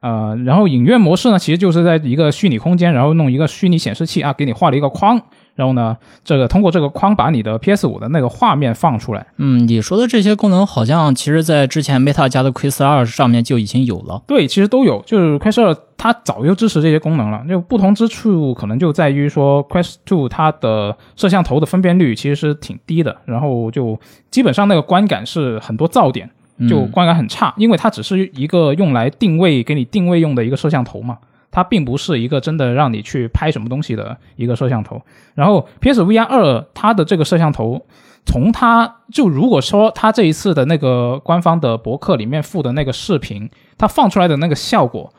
[0.00, 5.20] 呃，然后影院模式呢，其实就是在一个虚拟空间，然后弄一个虚拟显示器啊，给你画了一个框。
[5.54, 9.26] 然后呢，这个通过这个框把你的 PS 五的那个画面放出来。
[9.36, 14.22] 嗯，你说的这些功能好像其实在之前 Meta 家的 Quest 二上面就已经有了。
[14.26, 17.44] 对，其实都有，就是 Quest 二它早就支持这些功能了。
[17.48, 23.98] 就不同之处可能就在于说 Quest Two 它的摄像头的分辨率其实是挺低的，然后就
[24.30, 26.28] 基本上那个观感是很多噪点，
[26.68, 31.16] 就观感很差，因为它只是一个用来定位给你定位用的一个摄像头嘛。
[31.54, 35.00] 它并不是一个真的让你去拍什么东西的一个摄像头。
[35.36, 37.86] 然后 PSVR 二它的这个摄像头，
[38.26, 45.14] 从它就如果说它这一次的那个官方的博客里面附的那个视频，它放出来的那个效果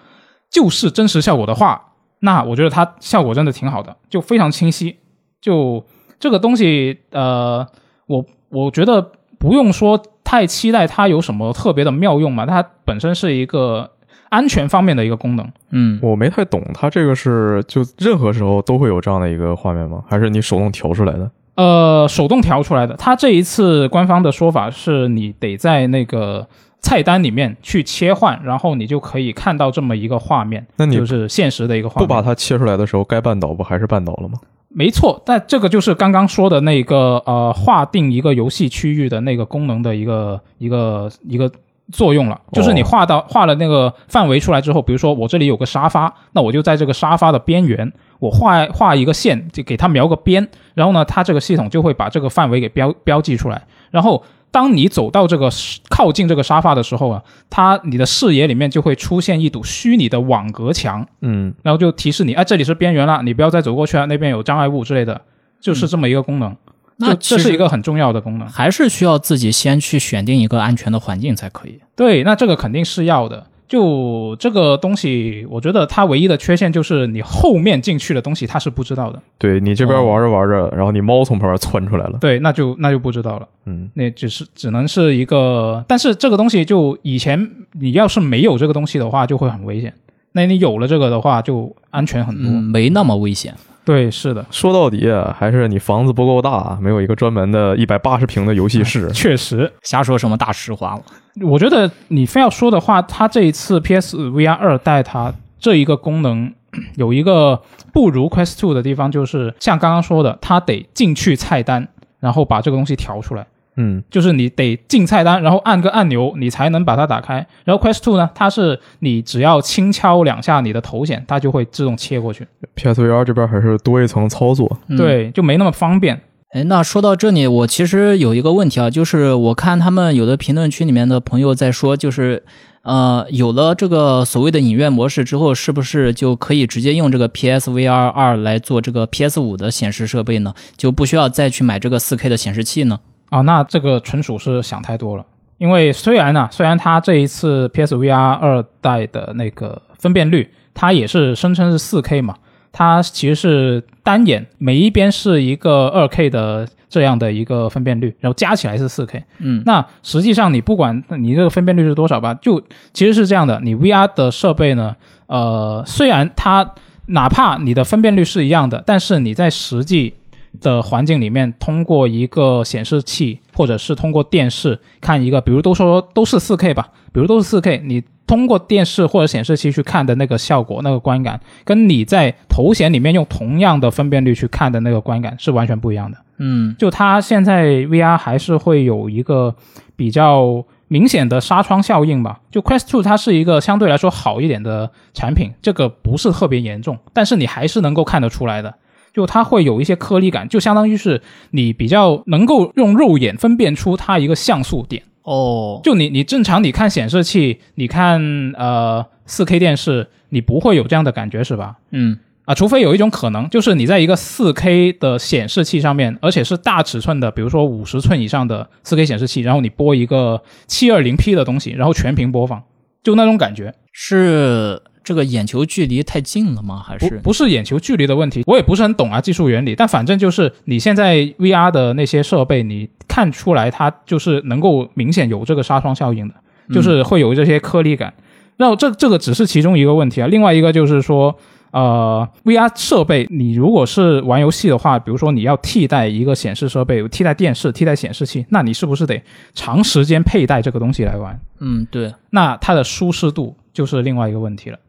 [0.50, 4.98] 就是真实效果的话，那我觉得它效果真的挺好的，就非常清晰。
[5.40, 5.86] 就
[6.20, 7.66] 这个东西，呃，
[8.08, 13.92] 我我觉得不用说太期待它有什么特别的妙用嘛，它本身是一个。
[14.36, 20.04] 安全方面的一个功能，嗯，我没太懂，它这个是就任何时候都会有这样的一个画面吗？
[20.10, 21.32] 还是你手动调出来的？
[21.56, 22.94] 呃，手动调出来的。
[22.98, 26.46] 它这一次官方的说法是你得在那个
[26.82, 30.68] 菜单里面去切换，然后你就可以看到这么一个画面。
[30.76, 32.06] 那你就是现实的一个画面。
[32.06, 34.38] 不把它切出来的时候，该绊倒不还是绊倒了吗？
[34.68, 41.50] 没错，但这个就是刚刚说的那个呃，划定一个游戏区域的那个功能的一个一个一个。
[41.92, 53.62] 作用了，就是你画到画了那个范围出来之后，比如说我这里有个沙发，那我就在这个沙发的边缘，我画画一个线，就给它描个边，然后呢，它这个系统就会把这个范围给标标记出来。
[53.92, 55.50] 然后当你走到这个
[55.90, 65.22] 靠近这个沙发的时候啊，它你的视野里面就会出现一堵虚拟的网格墙，嗯，然后就提示你，哎，这里是边缘了，你不要再走过去了，那边有障碍物之类的，
[65.60, 66.56] 就是这么一个功能。
[66.98, 71.80] 那这是一个很重要的功能，还是需要自己先去选定一个安全的环境才可以。
[71.96, 73.48] 对，那这个肯定是要的。
[73.68, 79.20] 就这个东西，我觉得它唯一的缺陷就是你后面进去的东西它是不知道的。
[79.40, 82.18] 对你这边玩着玩着，然后你猫从旁边窜出来了。
[82.22, 83.48] 对，那就那就不知道了。
[83.66, 89.92] 嗯，那只是只能是一个，但是这个东西就以前你要是没有这个东西的话，就会很危险。
[90.34, 93.56] 那你有了这个的话，就安全很多，没那么危险。
[93.86, 94.44] 对，是的。
[94.50, 99.10] 说到底还是你房子不够大，没有一个专门的一百八十平的游戏室。
[99.14, 101.02] 确实，瞎说什么大实话了。
[101.42, 106.52] 我觉得你非要说的话，它这一次 PSVR 二代它这一个功能
[106.96, 107.62] 有一个
[107.94, 111.88] 不如 Quest Two 的地方，就是像刚刚说的，它得进去菜单，
[112.20, 113.46] 然后把这个东西调出来。
[113.78, 117.46] 嗯，就是你得进菜单，然后按个按钮，你才能把它打开。
[117.64, 122.48] 然后 Quest Two 呢，它是你只要轻敲两下你的头显，它就会自动切过去。
[122.76, 126.22] PSVR 这边还是多一层操作，对，就没那么方便。
[126.52, 132.44] 哎，那说到这里，我其实有一个问题啊，就是我看他们有的评论区里面的朋友在说，就是
[132.84, 140.54] 呃，有了这个所谓的影院模式之后，是不是就可以直接用这个 PSVR 二来做这个 PS 五的显示设备呢？
[140.78, 143.00] 就不需要再去买这个 4K 的显示器呢？
[143.30, 145.26] 啊，那这个纯属是想太多了。
[145.58, 152.36] 因为虽然呢，虽然它这一次 PSVR 二代的那个分辨率，它也是声称是四 K 嘛，
[152.74, 159.24] 它其实是单眼每一边是一个二 K 的这样的一个分辨率，然后加起来是四 K。
[159.40, 164.94] 嗯，那实际上你不管你这个分辨率是多少吧，就其实是这样的，你 VR 的设备呢，
[165.28, 166.70] 呃，虽然它
[167.08, 170.14] 哪怕你的分辨率是一样的，但是你在实际
[170.62, 186.18] 的环境里面，通过一个显示器或者是通过电视看一个，比如都说都是四 K 吧，比如都是四 K，你通过电视或者显示器去看的那个效果、那个观感，跟你在头显里面用同样的分辨率去看的那个观感是完全不一样的。
[186.38, 189.56] 嗯就它现在 VR 还是会有一个
[189.96, 192.42] 比较明显的纱窗效应吧。
[192.52, 198.74] 就 Quest Two 它是一个相对来说好一点的产品，这个不是特别严重，但是你还是能够看得出来的。
[199.16, 205.02] 就它会有一些颗粒感，就相当于是你比较能够用肉眼分辨出它一个像素点。
[205.24, 208.22] 哦，就你你正常你看显示器，你看
[208.58, 211.78] 呃四 K 电视，你不会有这样的感觉是吧？
[211.92, 222.62] 嗯啊，除非有一种可能，就是你在一个四 K 的显示器上面，而且是大尺寸的，比如说五十寸以上的四 K 显示器，然后你播一个七二零 P 的东西，然后全屏播放，
[223.02, 223.74] 就那种感觉。
[223.92, 226.84] 是这个眼球距离太近了吗？
[226.86, 236.34] 还是不是眼球距离的问题，我也不是很懂啊技术原理，但反正就是你现在 VR 的那些设备，你看出来它就是能够明显有这个纱窗效应的，
[236.74, 238.14] 就是会有这些颗粒感。
[238.58, 241.38] 那这这个只是其中一个问题啊，另外一个就是说。
[241.72, 249.22] 呃，VR 设备，你如果是玩游戏的话，比如说你要替代一个显示设备，替代电视，替代显示器，那你是不是得
[249.54, 251.38] 长时间佩戴这个东西来玩？
[251.60, 254.80] 嗯对，那它的舒适度就是另外一个问题了。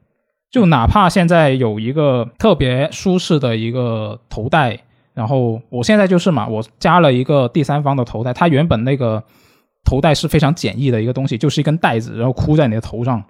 [0.50, 4.78] 就哪怕现在有一个特别舒适的一个头戴，
[5.12, 9.22] 然后我现在就是嘛，我加了一个第三方的头戴，它原本那个
[9.84, 13.22] 头戴是非常简易的一个东西，就是一根带子，然后箍在你的头上，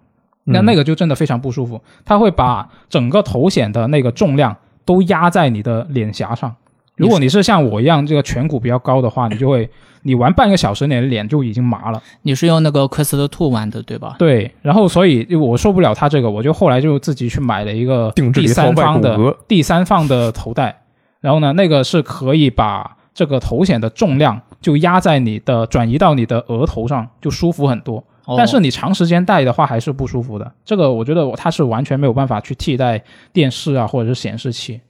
[0.44, 6.54] 那那个就真的非常不舒服，它会把整个头显的那个重量都压在你的脸颊上。
[6.96, 9.68] 如果你是像我一样这个颧骨比较高的话，你就会
[10.02, 12.02] 你玩半个小时，你的脸就已经麻了。
[12.22, 14.16] 你是用那个 Quest Two 玩的对吧？
[14.18, 20.82] 对，然后所以我受不了它这个，我就后来就自己去买了一个第三方的，第三方的头戴，
[21.20, 28.02] 然后呢，那个是可以把这个头显的重量就压在你的转移到你的额头上，就舒服很多。
[28.24, 30.52] 哦但是你长时间戴的话还是不舒服的。
[30.64, 33.00] 这个我觉得它是完全没有办法去替代
[33.32, 34.80] 电视啊或者是显示器。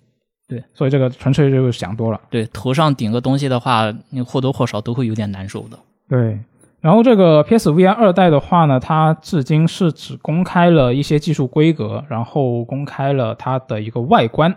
[0.48, 2.20] 对，所以这个纯粹就是想多了。
[2.30, 5.78] 对头上顶个东西的话，你或多或少都会有点难受的。
[6.08, 6.38] 对，
[6.80, 14.54] 然后这个 PSVR 二代的话呢，它至今是只公开了一些技术规格，然后公开了它的一个外观，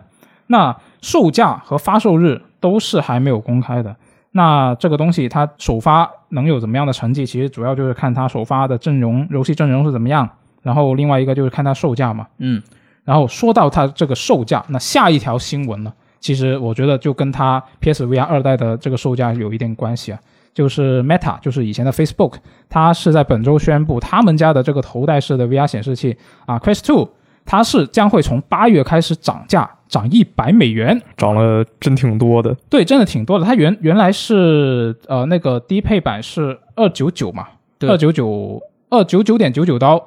[0.48, 3.96] 那售价和发售日都是还没有公开的。
[4.32, 10.30] 那这个东西它首发能有怎么样的成绩，其实主要就是看它首发的阵容、游戏阵容是怎么样，
[10.62, 12.28] 然后另外一个就是看它售价嘛。
[12.38, 12.62] 嗯，
[13.10, 20.20] 然后说到它这个售价，那下一条新闻呢，其实我觉得就跟它 PSVR 二代的这个售价有一点关系啊。
[20.54, 22.34] 就是 Meta，就是以前的 Facebook，
[22.70, 27.10] 它是在本周宣布他们家的这个头戴式的 VR 显示器啊，Quest Two，
[27.46, 31.02] 它是将会从八月开始涨价，涨一百美元。
[31.18, 32.56] 涨了真挺多的。
[32.70, 33.46] 对，真的挺多的。
[33.46, 37.48] 它原原来是呃那个低配版是二九九嘛，
[37.80, 40.00] 对二九九二九九点九九刀，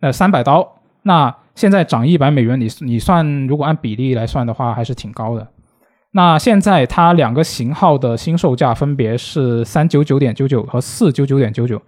[0.00, 0.76] 呃三百刀。
[1.02, 5.46] 那现在涨一百美元，你你算如果按比例来算的话，还是挺高的。
[6.12, 11.78] 那现在它两个型号的新售价分别是三九九点九九和四九九点九九，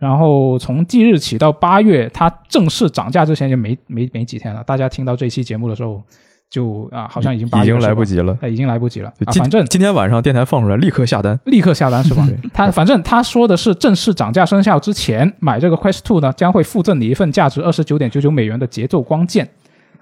[0.00, 4.64] 然后从即日起到八月，它正式涨价之前就没没没几天了。
[4.64, 6.02] 大家听到这期节目的时候，
[6.50, 8.36] 就啊好像已经八已经来不及了。
[8.40, 9.32] 哎，已经来不及了啊！
[9.32, 11.38] 反正今天晚上电台放出来，立刻下单。
[11.44, 12.50] 立刻下单是吧对？
[12.52, 19.48] 他反正他说的是正式涨价生效之前买这个 Quest Two 呢，将会附赠你一份价值二十九点九九美元的节奏光剑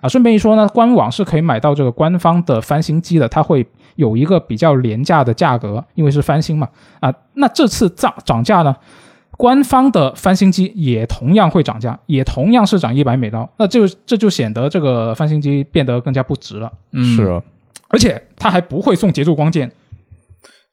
[0.01, 0.09] 啊。
[0.09, 6.67] 顺便一说呢，官网是可以买到这个官方的翻新机的，它会有一个比较廉价的价格，因为是翻新嘛
[7.01, 7.13] 啊。
[7.35, 8.75] 那这次涨涨价呢？
[9.39, 17.41] 官方的翻新机也同样会涨价，也同样是涨一百美刀，那就这就显得这个翻新机变得更加不值了，嗯，是啊，
[17.87, 19.71] 而且它还不会送节奏光剑，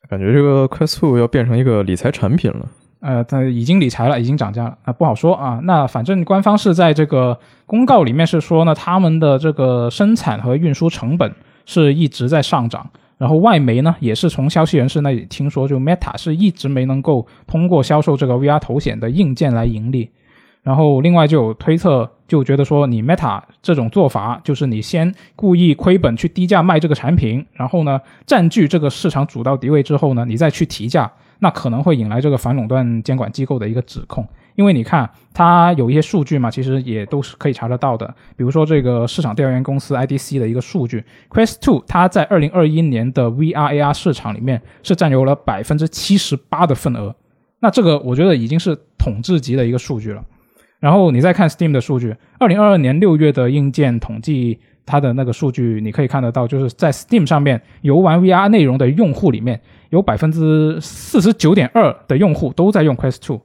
[0.09, 2.65] 感觉这个 Quest Two 要变成一个理财产品了。
[3.01, 5.59] 呃，它已经理财了，已经涨价了啊、不好说啊。
[5.61, 7.37] 那反正官方是在这个
[7.67, 11.31] 公告里面是说呢，他们的这个生产和运输成本
[11.67, 12.89] 是一直在上涨。
[13.17, 20.09] 然后外媒呢，也是从消息人士那里听说，就 Meta 是一直没能够通过销售这个 VR 头显的硬件来盈利。
[20.63, 31.09] 然后另外就有推测，就觉得说你 Meta 这种做法，就是你先故意亏本去低价卖这个产品，然后呢占据这个市场主导地位之后呢，你再去提价，
[31.39, 34.27] 那可能会引来这个反垄断监管机构的一个指控。
[34.55, 38.07] 因为你看它有一些数据嘛，其实也都是可以查得到的。
[38.35, 47.15] 比如说这个市场调研公司 IDC 的一个数据，Quest Two 它在二零二一年的 VR AR 市场里面是占有了百分之七十八的份额。
[47.59, 50.23] 那这个我觉得已经是统治级的一个数据了。
[50.79, 63.41] 然后你再看 Steam 的数据，二零二二年六月的硬件统计，它的那个数据你可以看得到，就是在 Steam 上面游玩 VR 内容的用户里面，有百分之四十九点二的用户都在用 Quest Two。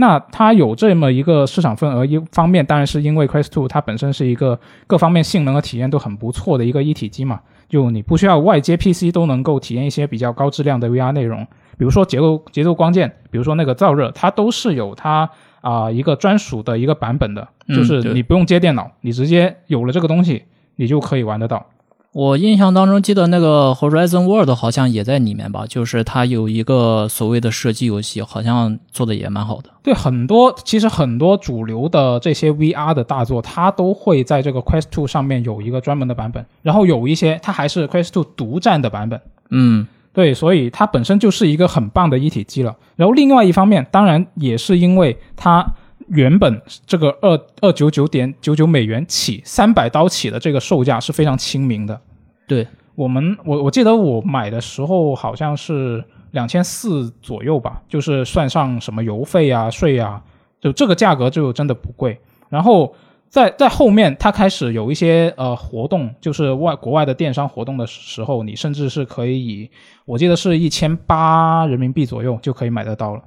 [0.00, 11.46] 那它有这么一个市场份额，一方面当然是因为 Quest Two 它本身是一个各方面性能和体验都很不错的一个一体机嘛，就你不需要外接 PC 都能够体验一些比较高质量的 VR 内容，
[11.76, 15.28] 比如说节奏节奏光剑，比如说那个燥热，它都是有它
[15.60, 20.44] 啊、一个专属的一个版本的，就是你不用接电脑，你直接有了这个东西，
[20.76, 21.66] 你就可以玩得到。
[22.12, 29.70] 我印象当中记得那个 Horizon World 好像也在里面吧，就是它有一个所谓的射击游戏，好像做的也蛮好的。
[29.80, 39.20] 对很多，其实很多主流的这些 VR 的大作，它都会在这个 Quest Two 上面有一个专门的版本，然后有一些它还是 Quest Two 独占的版本。
[39.50, 42.76] 嗯，对，所以它本身就是一个很棒的一体机了。
[42.96, 45.64] 然后另外一方面，当然也是因为它
[46.10, 52.00] 原本这个二二九九点九九美元起，三百刀起的这个售价是非常亲民的。
[52.46, 60.22] 对，我们我我记得我买的时候好像是两千四左右吧，就是算上什么邮费啊、税啊，
[60.60, 62.18] 就这个价格就真的不贵。
[62.48, 62.92] 然后
[63.28, 69.70] 在在后面，它开始有一些呃活动，就是外国外的电商活动的时候，你甚至是可以以
[70.04, 73.22] 我记得是一千八人民币左右就可以买得到了，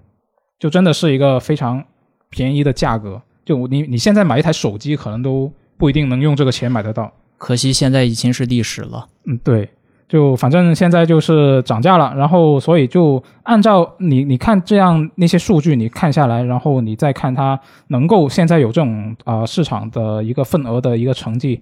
[0.59, 1.81] 就真的是一个非常
[2.33, 3.21] 便宜的价格。
[3.45, 7.11] 就你你现在买一台手机，可能都不一定能用这个钱买得到。
[7.37, 9.05] 可惜现在已经是历史了。
[9.25, 9.69] 嗯，对，
[10.07, 17.59] 就反正现在就是涨价了，然后所以就按照你你看这样那些数据，你看下来，然后你再看它
[17.89, 21.61] 能够现在有这种啊、呃市场的一个份额的一个成绩，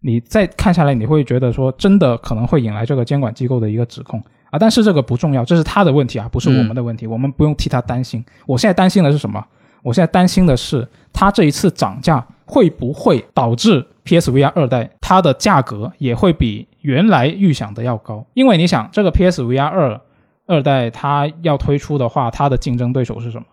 [0.00, 8.24] 你再看下来，你会觉得说真的可能会引来这个监管机构的一个指控啊，但是这个不重要，这是他的问题啊，不是我们的问题，我们不用替他担心。
[8.46, 9.44] 我现在担心的是什么？
[9.82, 18.24] 我现在担心的是，它这一次涨价会不会导致 PSVR 二代它的价格也会比原来预想的要高？
[18.34, 20.00] 因为你想，这个 PSVR 二
[20.46, 23.44] 二代它要推出的话，它的竞争对手是什么？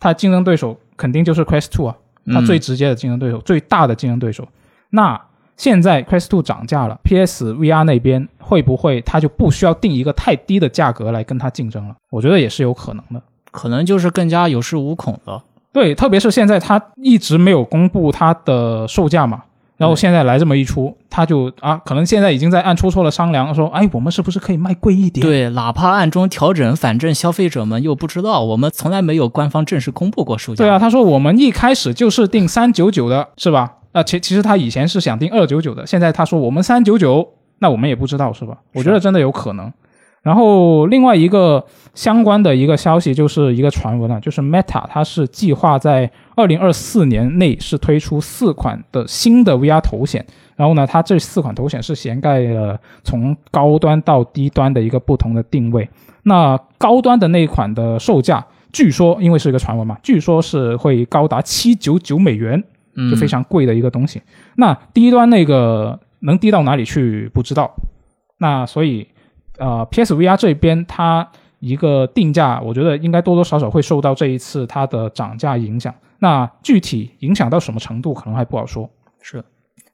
[0.00, 4.46] 它的竞争对手肯定就是 Quest Two 啊，它嗯最直接的竞争对手，最大的竞争对手。
[4.90, 5.20] 那
[5.56, 11.96] 现在 Quest Two 涨价了，PSVR 那边会不会它就不需要定一个太低的价格来跟它竞争了？
[12.10, 13.20] 我觉得也是有可能的。
[13.50, 15.42] 可能就是更加有恃无恐了。
[15.78, 19.44] 对，特别是现在它一直没有公布它的售价嘛，
[19.76, 25.24] 然后现在来这么一出，他就啊，可能现在已经在暗戳戳的商量说，哎，我们是不是可以卖贵一点？
[25.24, 30.64] 对，哪怕暗中调整，反正消费者们又不知道，我们从来没有官方正式公布过售价。
[30.64, 33.74] 对啊，，他说我们一开始就是定三九九的，是吧？
[33.92, 38.58] 啊，其其实他以前是想定二九九的，现在他说我们三九九，那我们也不知道是吧？
[38.74, 39.72] 我觉得真的有可能。
[40.28, 41.64] 然后另外一个
[41.94, 55.88] 相关的一个消息就是一个传闻啊，就是 Meta 它是计划在二零二四年内是推出四款的新的 VR 头显，然后呢，它这四款头显是涵盖了从高端到低端的一个不同的定位。
[56.24, 62.62] 那高端的那一款的售价，据说因为是一个传闻嘛，据说是会高达七九九美元，
[62.96, 64.20] 嗯，就非常贵的一个东西。
[64.56, 67.74] 那低端那个能低到哪里去不知道。
[68.36, 69.08] 那所以
[69.58, 71.28] 呃，PSVR 这边它
[71.58, 75.94] 一个定价，我觉得应该多多少少会受到这一次它的涨价影响。
[76.20, 78.88] 那具体影响到什么程度，可能还不好说。
[79.20, 79.44] 是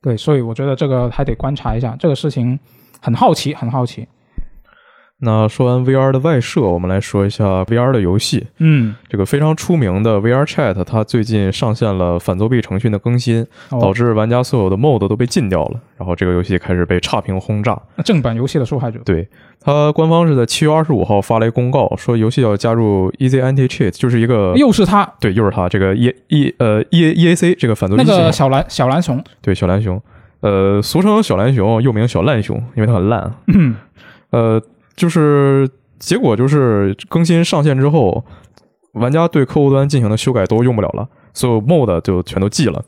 [0.00, 2.58] 对，所以我觉得这个还得观察一下，这个事情
[3.00, 4.06] 很好奇，很好奇。
[5.24, 8.46] 那说完 VR 的外设，我们来说一下 VR 的游戏。
[8.58, 17.80] 嗯，这个非常出名的 VR Chat，它最近上线了反作弊程序的更新，哦导致玩家所有的 mod 都被禁掉了，然后这个游戏开始被差评轰炸。
[18.04, 19.00] 正版游戏的受害者。
[19.04, 19.26] 对
[19.60, 29.98] 它官方是在七月二十五号发了一公告，说游戏要加入 Easy Anti Cheat，就是一个又是他对，又是它这个 E E 呃 E E A C 这个反作弊那个小蓝小蓝熊，对小蓝熊，
[30.40, 33.32] 呃，俗称小蓝熊，又名小烂熊，因为它很烂。
[33.46, 33.74] 嗯
[34.30, 34.60] 呃，
[34.96, 35.68] 就是
[35.98, 38.24] 结果就是更新上线之后，
[38.92, 42.84] 玩家对客户端进行的修改都用不了了，所有 mod 就全都记了。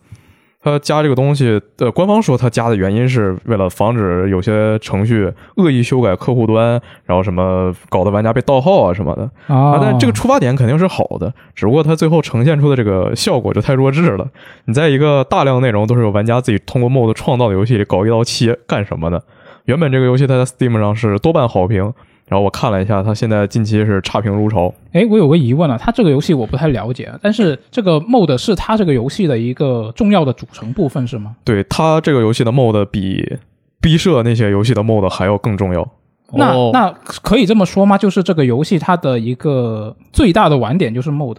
[0.62, 9.78] 他加这个东西，呃，官方说他加的原因是为了防止有些程序恶意修改客户端，然后什么搞得玩家被盗号啊什么的啊啊。
[9.80, 14.28] 但这个出发点肯定是好的，只不过它最后呈现出的这个效果就太弱智了。
[14.64, 19.20] 你在一个大量内容都是由玩家自己通过 mod 创造的游戏里搞一刀切干什么呢？
[19.67, 21.83] 原本这个游戏它在 Steam 上是多半好评，
[22.29, 24.73] 然后我看了一下，它现在近期是差评如潮。
[24.93, 31.37] 哎，我有个疑问啊，它这个游戏我不太了解，但是这个 mod 是它这个游戏的一个重要的组成部分是吗？
[31.45, 33.39] 对它这个游戏的 mod 比
[33.81, 35.89] 逼社那些游戏的 mod 还要更重要。
[36.33, 36.91] 那、哦那
[37.23, 37.97] 可以这么说吗？
[37.97, 41.37] 就是这个游戏它的一个最大的玩点就是 mod，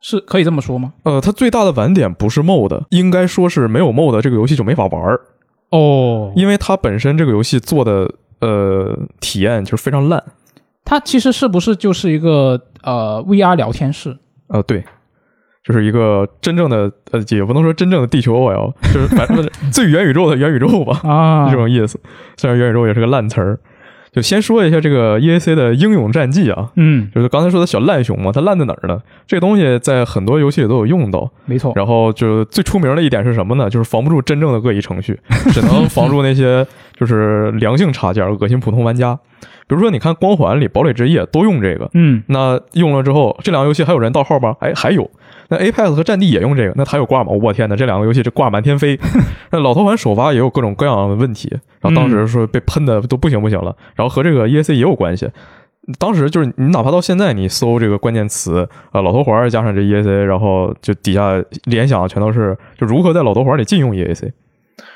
[0.00, 0.92] 是可以这么说吗？
[1.04, 5.20] 呃，它最大的玩点不是 mod，应该说是没有 mod 这个游戏就没法玩儿，
[5.70, 8.10] 哦，因为它本身这个游戏做的
[8.40, 10.22] 呃体验就是非常烂。
[10.84, 14.16] 它其实是不是就是一个呃 VR 聊天室？
[14.48, 14.84] 呃，对，
[15.64, 21.98] 就是一个真正的呃，也不能说真正的地球 OL，就是反正 最元宇宙的元宇宙吧，啊，这种意思。
[22.36, 23.58] 虽然元宇宙也是个烂词儿，
[24.16, 28.98] 就先说一下这个 EAC 的英勇战绩啊，嗯，就是刚才说的小烂熊嘛，它烂在哪儿呢？
[29.26, 33.68] 这个东西在很多游戏里都有用到，没错，然后就最出名的一点是什么呢？
[33.68, 35.20] 就是防不住真正的恶意程序，
[35.52, 36.66] 只能防住那些
[36.98, 39.18] 就是良性插件，恶心普通玩家。
[39.68, 44.54] 比如说，你看《光环》里《堡垒之夜》都用这个，嗯，那用了之后，这两个游戏还有人盗号吗？
[44.60, 45.10] 哎，还有。
[45.48, 47.32] 那 Apex 和战地也用这个，那它有挂吗？
[47.32, 48.98] 我天哪，这两个游戏这挂满天飞。
[49.52, 51.48] 那老头环首发也有各种各样的问题，
[51.80, 55.28] 然后当时说被喷的都不行不行了，然后和这个 EAC 也有关系。
[56.00, 64.32] 当时就是你哪怕到现在，你搜这个关键词啊，老头环加上这 EAC，然后就底下联想全都是就如何在老头环里禁用 EAC。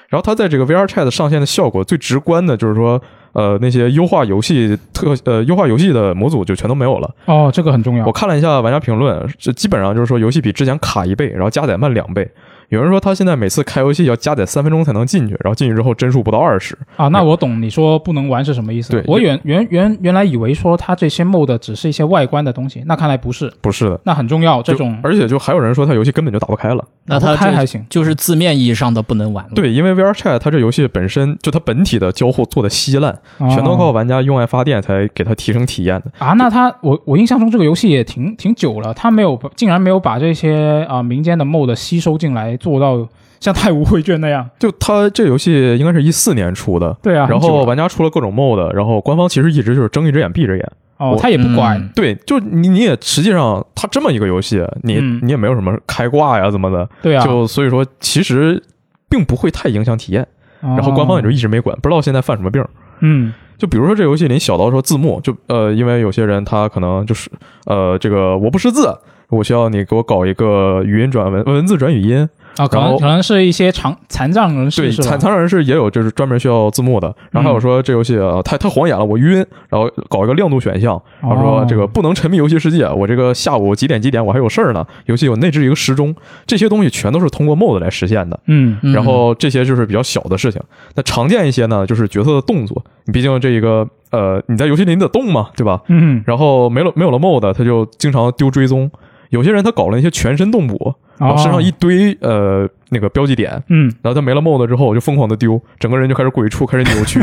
[0.09, 3.01] 然后它在这个 VR Chat 上线的效果最直观的就是说，
[3.33, 7.15] 呃，那些优化游戏特呃优化游戏的模组就全都没有了。
[7.27, 8.13] 哦，这个很重要我。
[8.13, 12.29] 看了一下玩家评论，这基本上就是说游戏比之前卡一倍，然后加载慢两倍。
[12.71, 16.77] 有人说他现在每次开游戏要加载三分钟才能进去，然后进去之后帧数不到二十。
[16.97, 18.91] 啊，那我懂你说不能玩是什么意思。
[18.93, 24.63] 对我原原原原来以为说它这些 mod 只是一些外观的东西，那看来不是，不是的，那很重要。
[24.63, 26.85] 这种而且就还有人说他游戏根本就打不开了。
[27.07, 27.85] 那它这开还行。
[27.91, 29.51] 就是字面意义上的不能玩了。
[29.55, 36.13] 对，因为 VR Chat 它这游戏本身就它本体的交互做的稀烂，全都靠哦玩家用爱发电才给它提升体验的。
[36.25, 43.09] 啊，那他我我印象中这个游戏也挺挺久了，他没有竟然没有把这些啊、民间的 mod 吸收进来，做到
[43.41, 44.49] 像太无绘卷那样。
[44.59, 50.73] 就它这游戏应该是一四年出的，对啊，然后玩家出了各种 mod，然后官方其实一直就是睁一只眼闭一只眼。
[50.99, 51.81] 哦，他也不管。
[51.81, 58.63] 嗯对，就你你也实际上它这么一个游戏，你、嗯你也没有什么开挂呀怎么的，对啊，就所以说其实
[59.09, 60.27] 并不会太影响体验。
[60.61, 62.63] 然后官方也就哦一直没管，不知道现在犯什么病。
[63.01, 67.31] 嗯就比如说这游戏里小到说字幕，就呃，因为有些人他可能就是
[67.65, 68.95] 呃，这个我不识字，
[69.31, 72.29] 我需要你给我搞一个语音转文文字转语音。
[72.57, 77.15] 啊，可能可能是一些残残障人士对，残残障人士也有就是专门需要字幕的。
[77.31, 84.87] 然后还有说这游戏啊，太太晃眼了，我晕，然后搞一个亮度选项，然后说哦这个不能沉迷游戏世界，我这个下午几点几点我还有事儿呢。
[85.07, 86.15] 游戏有内置一个时钟，
[86.47, 88.39] 这些东西全都是通过 mod 来实现的。
[88.47, 90.61] 嗯嗯然后这些就是比较小的事情。
[90.95, 92.85] 那常见一些呢，就是角色的动作。
[93.07, 95.81] 你毕竟这一个呃，你在游戏里你得动嘛，对吧？
[95.89, 98.91] 嗯，然后没了没有了 mod，他就经常丢追踪。
[99.31, 107.21] 有些人他搞了一些全身动捕，然后身上一哦堆呃那个标记点，嗯然后他没了 mod 之后我就疯狂的丢，整个人就开始鬼畜，开始扭曲。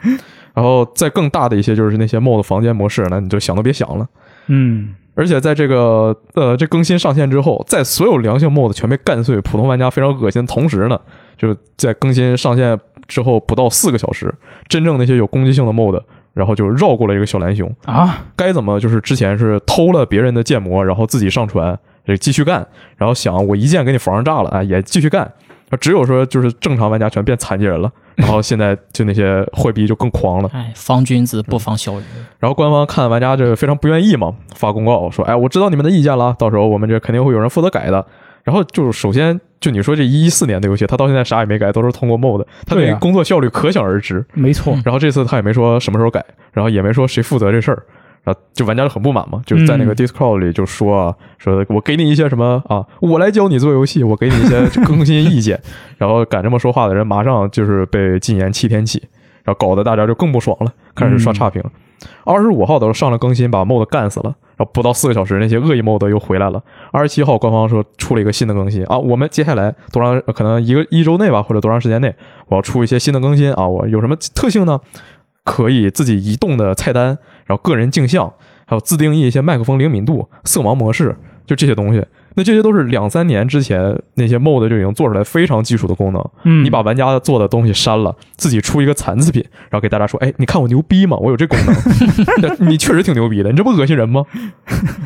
[0.54, 4.06] 然后再更大的一些就是那些 mod 房间模式，那你就想都别想了。
[4.46, 10.46] 嗯而且在这个呃这更新上线之后，在所有良性 mod 全被干碎，普通玩家非常恶心。
[10.46, 10.98] 同时呢，
[11.36, 14.32] 就是在更新上线之后不到四个小时，
[14.68, 16.00] 真正那些有攻击性的 mod，
[16.32, 17.70] 然后就绕过了一个小蓝熊。
[17.84, 21.78] 啊，该怎么就是之前是偷了别人的建模，然后自己上传，
[22.10, 25.30] 这继续干，然后想我一键给你防上炸了，哎，也继续干。
[25.78, 30.50] 只有说就是正常玩家全变残疾人了，然后现在就那些坏逼就更狂了。
[30.52, 32.02] 哎，防君子不防小人。
[32.40, 38.04] 然后官方看玩家这个非常不愿意嘛，发公告说，哎，我知道你们的意见了，到时候我们这肯定会有人负责改的。
[38.42, 44.26] 然后就是首先就你说这一四年的游戏，他到现在啥也没改，都是通过 mod，他对工作效率可想而知。
[44.32, 47.84] 没错，然后这次他也没说什么时候改，然后也没说谁负责这事儿，
[48.22, 55.60] 然后就玩家就很不满嘛，就是在那个嗯 Discord 里就说啊，说我给你一些什么啊，我来教你做游戏，我给你一些更新意见，
[55.96, 59.02] 然后敢这么说话的人马上就是被禁言七天起，
[59.44, 61.62] 然后搞得大家就更不爽了，开始刷差评。
[62.24, 66.62] 二十五号的时候上了更新，把 mod 干死了，然后不到四个小时，那些恶意 mod 又回来了。
[66.92, 72.14] 二十七号官方说出了一个新的更新啊，我们接下来多长可能一个一周内吧，或者多长时间内，
[72.48, 74.80] 我要出一些新的更新啊，我有什么特性呢？
[75.42, 77.18] 可以自己移动的菜单，
[77.50, 78.32] 然后个人镜像，
[78.64, 82.00] 还有自定义一些麦克风灵敏度、色盲模式，就这些东西。
[82.36, 86.24] 那这些都是两三年之前那些 mod 就已经做出来非常基础的功能。
[86.44, 91.16] 嗯，你把玩家做的东西删了，自己出一个残次品，然后给大家说：“哎，你看我牛逼吗？
[91.16, 91.74] 我有这功能。
[92.40, 94.24] 那你确实挺牛逼的，你这不恶心人吗？”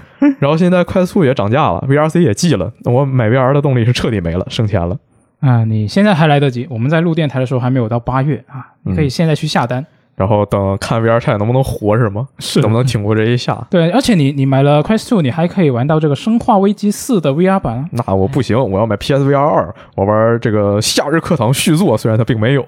[0.38, 4.98] 然后现在快速也涨价了，VRC 也寄了，我买 VR 的动力是彻底没了，省钱了。
[5.40, 9.86] 啊，你现在还来得及，我们在录电台的时候还没有到八月啊，你可以现在去下单。
[10.16, 12.28] 然后等看 VR 菜能不能活是吗？
[12.38, 13.66] 是能不能挺过这一下？
[13.70, 17.88] 对，而且你你买了 Quest Two，你还可以玩到这个《生化危机四》的 VR 版啊。
[17.92, 22.64] 那我不行，我要买 PSVR 二，我玩这个夏日课堂续作，虽然它并没有。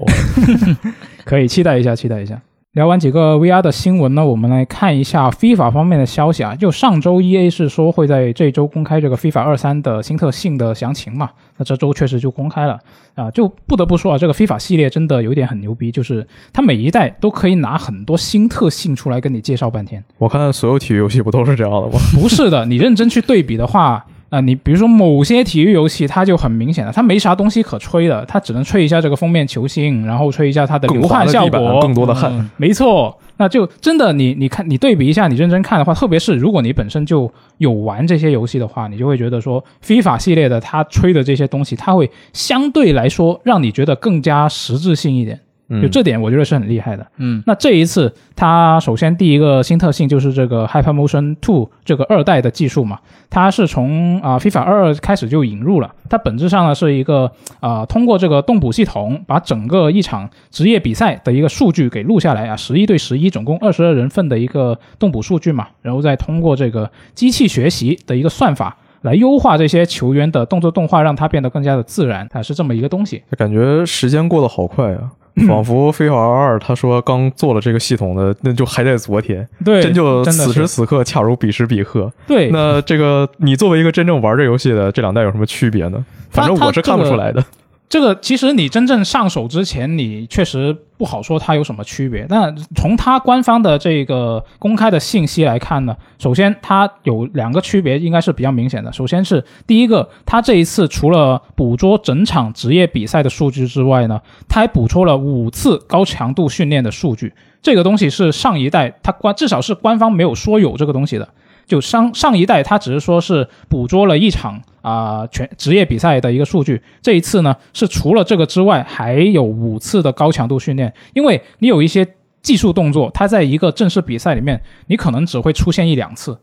[1.24, 2.40] 可以期待一下，期待一下。
[2.76, 6.54] 聊完几个 VR 的新闻呢，我们来看一下 FIFA 方面的消息啊。
[6.54, 12.78] 就上周 EA 是说会在这周公开这个 FIFA 二三的新特性的详情嘛，那这周确实就公开了
[13.14, 13.30] 啊。
[13.30, 20.04] 就不得不说啊，这个 FIFA 系列真的有一点很牛逼，就是它每一代都可以拿很多新特性出来跟你介绍半天。
[20.18, 21.98] 我看所有体育游戏不都是这样的吗？
[22.12, 32.30] 不是的，你认真去对比的话，啊、你比如说某些体育游戏，它就很明显了，它没啥东西可吹的，它只能吹一下这个封面球星，然后吹一下它的流汗效果，更多的汗。
[32.32, 45.40] 嗯没错，那就真的你你看你对比一下，你认真看的话，特别是如果你本身就有玩这些游戏的话，你就会觉得说，FIFA 系列的它吹的这些东西，它会相对来说让你觉得更加实质性一点。
[45.68, 47.06] 嗯就这点，我觉得是很厉害的。
[47.16, 52.98] 嗯那这一次，它首先第一个新特性就是这个 HyperMotion Two 这个二代的技术嘛，
[53.28, 55.92] 它是从啊、FIFA 二开始就引入了。
[56.08, 68.76] 它本质上呢是一个啊、通过这个动捕系统，把整个一场职业比赛的一个数据给录下来啊，十一对十一，总共二十二人份的一个动捕数据嘛，然后再通过这个机器学习的一个算法。
[69.02, 73.22] 来优化这些球员的动作动画，让它变得更加的自然，它是这么一个东西。
[73.36, 75.10] 感觉时间过得好快啊，嗯
[75.46, 82.10] 仿佛《飞法二》他说刚做了这个系统的，那就还在昨天，对，真就此时此刻恰如彼时彼刻。
[82.26, 86.04] 对，那这个你作为一个真正玩这游戏的，这两代有什么区别呢？
[86.30, 87.44] 反正我是看不出来的。
[87.88, 92.26] 这个其实你真正上手之前，你确实不好说它有什么区别。
[92.28, 98.92] 但从它官方的这个公开的信息来看呢，首先它有两个区别，应该是比较明显的。
[98.92, 107.32] 首先是第一个，它这一次除了捕捉整场职业比赛的数据之外呢，它还捕捉了五次高强度训练的数据。
[107.62, 111.28] 这个东西是上一代它官至少是官方没有说有这个东西的。
[111.66, 116.80] 就上上一代，他只是说是捕捉了一场啊、全职业比赛的一个数据。
[117.02, 120.92] 这一次呢，是除了这个之外，还有五次的高强度训练。
[121.12, 122.06] 因为你有一些
[122.40, 126.38] 技术动作，它在一个正式比赛里面，你可能只会出现一两次。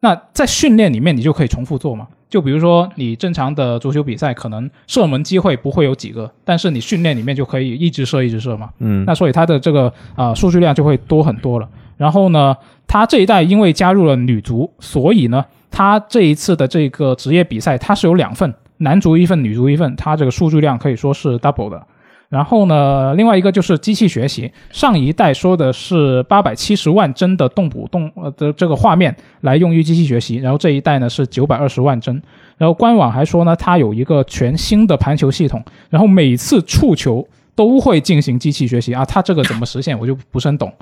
[0.00, 2.08] 那在训练里面，你就可以重复做嘛？
[2.28, 8.70] 就比如说你正常的足球比赛，可能射门机会不会有几个，但是你训练里面就可以一直射一直射嘛。
[8.80, 11.68] 嗯，那所以它的这个啊、呃数据量就会多很多了。
[11.96, 21.86] 然后呢，它这一代因为加入了女足，所以呢，它这一次的这个职业比赛它是有两份，男足一份，女足一份，它这个数据量可以说是 double 的。
[22.30, 32.20] 然后呢，另外一个就是机器学习，上一代说的是八百七十万帧的动捕动呃的这个画面来用于机器学习，然后这一代呢是九百二十万帧。
[32.56, 37.24] 然后官网还说呢，它有一个全新的盘球系统，然后每次触球
[37.54, 40.72] 都会进行机器学习啊，它这个怎么实现我就不是很懂。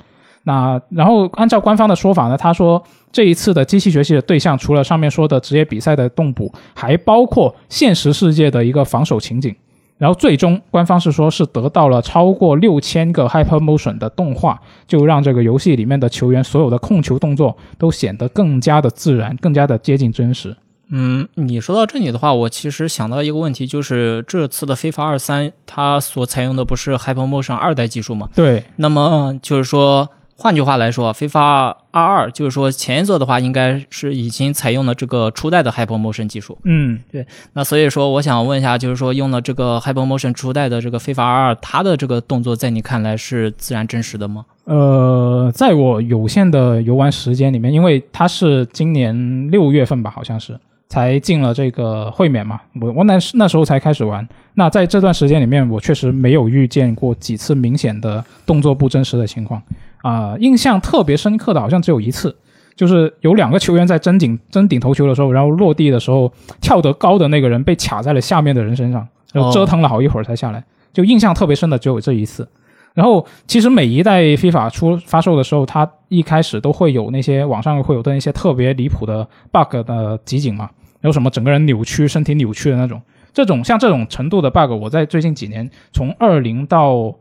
[0.43, 9.55] 那然后按照官方的说法呢，他说这一次的机器学习的对象除了上面说的职业比赛的动捕，还包括现实世界的一个防守情景。
[9.97, 20.57] 然后最终官方是说是得到了超过六千个 Hypermotion 的动画，就让这个游戏里面的球员所有的控球动作都显得更加的自然，更加的接近真实。
[20.89, 28.27] 嗯，你说到这里的话，我其实想到一个问题，就是这次的《非法二三》它所采用的不是 HyperMotion 二代技术吗？
[28.35, 36.57] 对，那么就是说，换句话来说，《非法二二》就是说前一座的话，应该是已经采用了这个初代的 HyperMotion 技术。
[36.63, 44.45] 嗯，对那所以说，我想问一下，就是说用了这个 HyperMotion 初代的这个《非法二二》，它的这个动作在你看来是自然真实的吗？
[44.65, 50.59] 呃，在我有限的游玩时间里面，因为它是今年六月份吧，好像是
[50.89, 54.27] 才进了这个会免嘛，我我那那时候才开始玩。
[54.55, 59.61] 那在这段时间里面，我确实没有遇见过几次明显的动作不真实的情况
[60.03, 62.35] 啊、印象特别深刻的好像只有一次。
[62.75, 70.63] 就是有两个球员在争顶争顶头球的时候，然后落地的时候跳得高的那个人被卡在了下面的人身上，然后折腾了好一会儿才下来。
[70.91, 72.47] 就印象特别深的只有这一次。
[72.95, 80.69] 然后其实每一代 FIFA 出发售的时候，它一开始都会有那些网上会有的那些特别离谱的 bug 的集锦嘛，
[81.01, 82.99] 有什么整个人扭曲、身体扭曲的那种。
[83.31, 87.15] 这种像这种程度的 bug，我在最近几年从二零到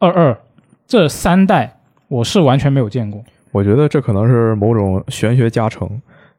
[0.00, 0.40] 二二
[0.86, 1.75] 这三代
[2.08, 3.22] 我是完全没有见过。
[3.52, 5.88] 我觉得这可能是某种玄学加成，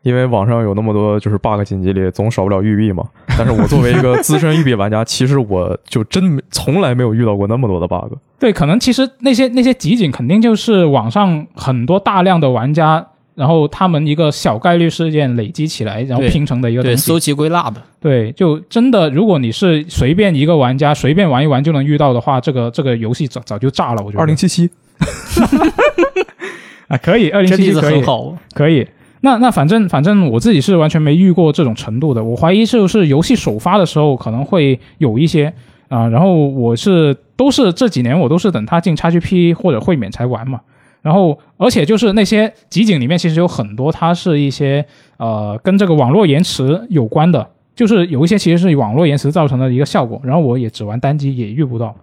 [0.03, 3.03] 因为网上有那么多就是 bug 紧急里总少不了育碧嘛。
[3.37, 8.13] 但是我作为一个资深育碧玩家， 其实我就真没从来没有遇到过那么多的 bug。
[8.39, 13.03] 对，可能其实那些那些集锦肯定就是网上很多大量的玩家，
[13.33, 17.01] 然后他们一个小概率事件累积起来，然后对拼成的一个东对，西。
[17.01, 17.81] 搜集归纳的。
[17.99, 24.03] 对，就真的，如果你是随便一个玩家随便玩一玩就能遇到的话，这个这个游戏早早就炸了。
[24.03, 24.69] 我觉得二零七七，
[26.87, 28.37] 啊，可以，二零七七可以很，好。
[28.53, 28.87] 可以。
[29.21, 35.53] 那那反正反正我自己是完全没遇过这种程度的，我怀疑就是游戏首发的时候可能会有一些
[35.89, 40.59] 啊、然后我是都是这几年我都是等它进 XGP 或者会免才玩嘛。
[41.01, 44.85] 然后，而且就是那些集锦里面，其实有很多它是一些
[45.15, 50.19] 呃跟这个网络延迟有关的，就是有一些其实是网络延迟造成的一个效果。
[50.25, 51.95] 然后我也只玩单机，也遇不到，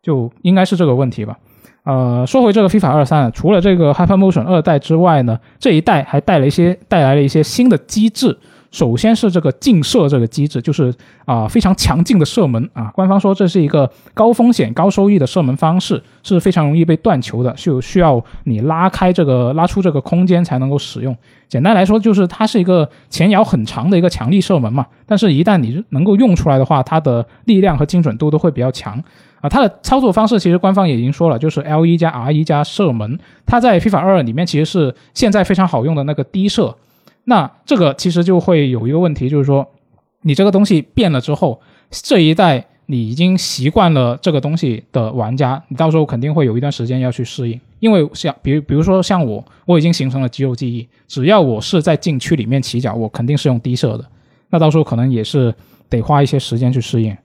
[0.00, 1.36] 就应该是这个问题吧。
[1.84, 8.38] 呃，说回这个 FIFA 二三，除了这个 HyperMotion 二代之外呢，这一代还带了一些带来了一些新的机制。
[8.70, 10.94] 首先是这个劲射这个机制，就是
[11.26, 12.90] 啊、非常强劲的射门啊。
[12.94, 21.14] 官方说这是一个高风险高收益的射门方式，是非常容易被断球的，是需要你拉开这个拉出这个空间才能够使用。
[21.48, 28.98] 简单来说，就是它是一个前摇很长的一个强力射门嘛，但是一旦你能够用出来的话，它的力量和精准度都会比较强
[29.42, 29.48] 啊。
[29.50, 36.74] 它的操作方式其实官方也已经说了，就是 L 一加 R 一加射门，它在 FIFA 二里面其实是现在非常好用的那个低射。
[37.24, 39.68] 那这个其实就会有一个问题，就是说
[40.22, 47.60] 你这个东西变了之后，这一代你已经习惯了这个东西的玩家，你到时候肯定会有一段时间要去适应。
[47.78, 54.04] 因为像比如比如说像我，我已经形成了肌肉记忆，只要我是在禁区里面起脚，我肯定是用低射的。
[54.50, 55.54] 那到时候可能也是
[55.88, 57.16] 得花一些时间去适应。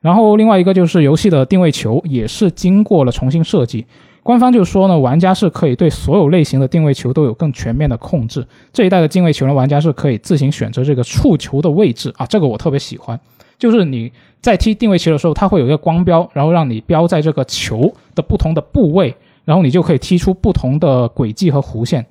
[0.00, 3.86] 然后另外一个就是游戏的定位球也是经过了重新设计，
[4.22, 8.46] 官方就说呢，玩家是可以对所有类型的定位球都有更全面的控制。
[8.72, 13.18] 这一代的定位球呢，玩家是可以自行选择这个触球的位置啊，这个我特别喜欢。
[13.58, 22.06] 就是你在踢定位球的时候，它会有一个光标，然后让你标在这个球的不同的部位，然后你就可以踢出不同的轨迹和弧线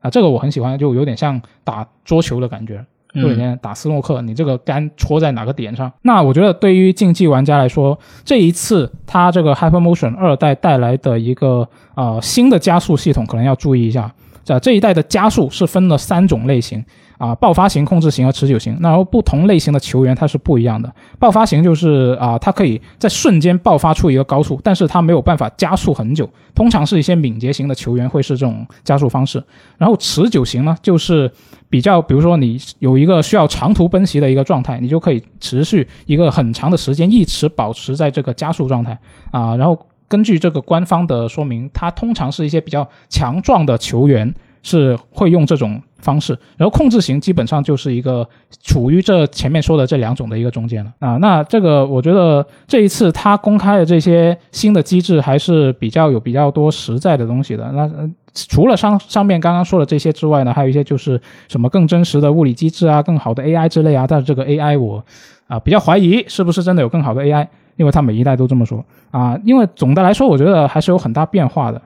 [0.00, 2.82] 啊，这个我很喜欢，就有点像打桌球的感觉。
[3.14, 5.90] 就有点打斯诺克，你这个杆戳在哪个点上？
[6.02, 14.12] 那我觉得对于竞技玩家来说，这一次它这个 Hypermotion 二代带来的一个呃新的加速系统，可能要注意一下。
[14.44, 16.84] 这这一代的加速是分了三种类型
[17.18, 18.76] 啊，爆发型、控制型和持久型。
[18.80, 20.92] 那然后不同类型的球员他是不一样的。
[21.18, 26.30] 爆发型就是啊，他可以在瞬间爆发出一个高速，但是他没有办法加速很久。
[26.54, 29.42] 通常是一些敏捷型的球员会是这种加速方式。
[29.76, 31.28] 然后持久型呢，就是
[31.68, 38.96] 比较，比如说你有一个需要长途奔袭的一个状态，你就可以持续一个很长的时间一直保持在这个加速状态
[39.32, 39.56] 啊。
[39.56, 44.32] 然后根据这个官方的说明，它通常是一些比较强壮的球员
[44.64, 48.26] 是会用这种方式，然后控制型基本上就是一个
[48.62, 51.16] 处于这前面说的这两种的一个中间了啊。
[51.18, 57.70] 那这个我觉得这一次它公开的这些新的机制还是比较有比较多实在的东西的。
[57.72, 57.88] 那、
[58.34, 64.06] 除了上上面刚刚说的这些之外呢，还有一些就是什么更真实的物理机制啊、更好的 AI 之类啊。
[64.08, 65.04] 但是这个 AI 我
[65.46, 67.46] 啊比较怀疑是不是真的有更好的 AI，
[67.76, 69.38] 因为它每一代都这么说啊。
[69.44, 71.80] 因为总的来说，我觉得还是有很大变化的。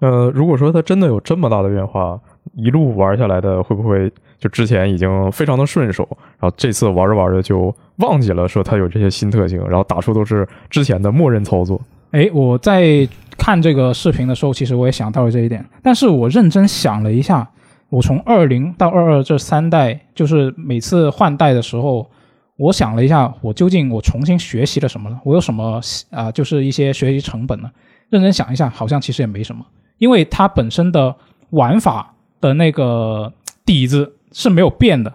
[0.00, 2.20] 呃，如果说它真的有这么大的变化，
[2.54, 6.06] 一路玩下来的会不会就之前已经非常的顺手，
[6.38, 11.80] 然后这次玩着玩着就忘记了说它有这些新特性，然后打出都是之前的默认操作？
[12.12, 17.48] 诶，我在看这个视频的时候，其实我也想到了这一点，但是我认真想了一下，
[17.88, 22.08] 我从二零到二二这三代，就是每次换代的时候，
[22.56, 25.18] 我想了一下，我究竟我重新学习了什么呢？
[25.24, 25.80] 我有什么
[26.10, 27.70] 啊、就是一些学习成本呢？
[28.08, 29.64] 认真想一下，好像其实也没什么，
[29.98, 31.14] 因为它本身的
[31.50, 33.32] 玩法的那个
[33.64, 35.12] 底子是没有变的。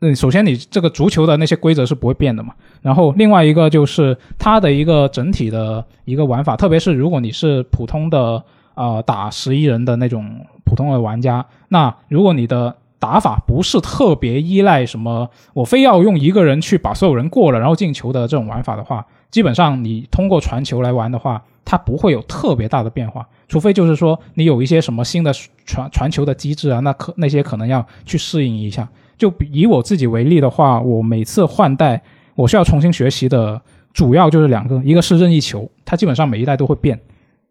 [0.00, 8.42] 嗯，首先你这个足球的那些规则是不会变的嘛，然后另外一个就是它的一个整体的一个玩法，特别是如果你是普通的
[8.74, 25.32] 呃打十一人的那种普通的玩家，那如果你的打法不是特别依赖什么，我非要用一个人去把所有人过了然后进球的这种玩法的话，基本上你通过传球来玩的话，它不会有特别大的变化，除非就是说你有一些什么新的
[25.64, 28.88] 传传球的机制啊，那可那些可能要去适应一下。
[29.16, 32.02] 就以我自己为例的话，我每次换代，
[32.34, 33.60] 我需要重新学习的
[33.92, 37.00] 主要就是两个，一个是任意球，它基本上每一代都会变。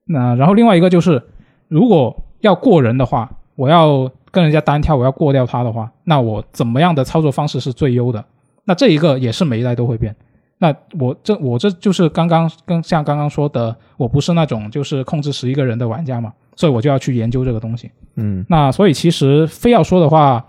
[0.06, 1.24] 那然后另外一个就是，
[1.70, 8.24] 如果要过人的话，我要跟人家单挑，我要过掉他的话，那我怎么样的操作方式是最优的？
[8.66, 10.14] 那这一个也是每一代都会变。
[10.60, 17.92] 那我这我这就是刚刚跟像刚刚说的，我不是那种就是控制十一个人的玩家嘛，所以我就要去研究这个东西。
[18.16, 20.46] 嗯，那所以其实非要说的话，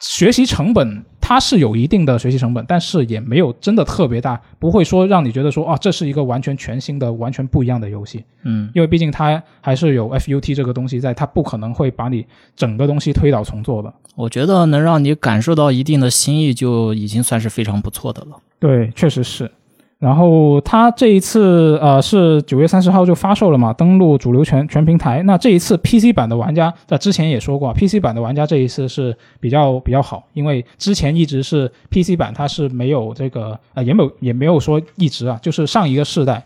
[0.00, 8.24] 学习成本它是有一定的学习成本，但是也没有真的特别大，不会说让你觉得说啊这是一个完全全新的、完全不一样的游戏。
[8.42, 13.92] 嗯，因为毕竟它还是有 FUT 这个东西在，它不可能会把你整个东西推倒重做的。
[14.16, 18.36] 我觉得能让你感受到一定的新意，就已经算是非常不错的了。
[18.60, 19.50] 对，确实是。
[19.98, 25.22] 然后它这一次呃是九月三十号就发售了嘛，登陆主流全全平台。
[25.24, 36.42] 那这一次 PC 版的玩家，在之前也说过，PC 版的玩家这一次是比较比较好，因为之前一直是 PC 版它是没有这个呃也没有也没有说一直啊，就是上一个世代，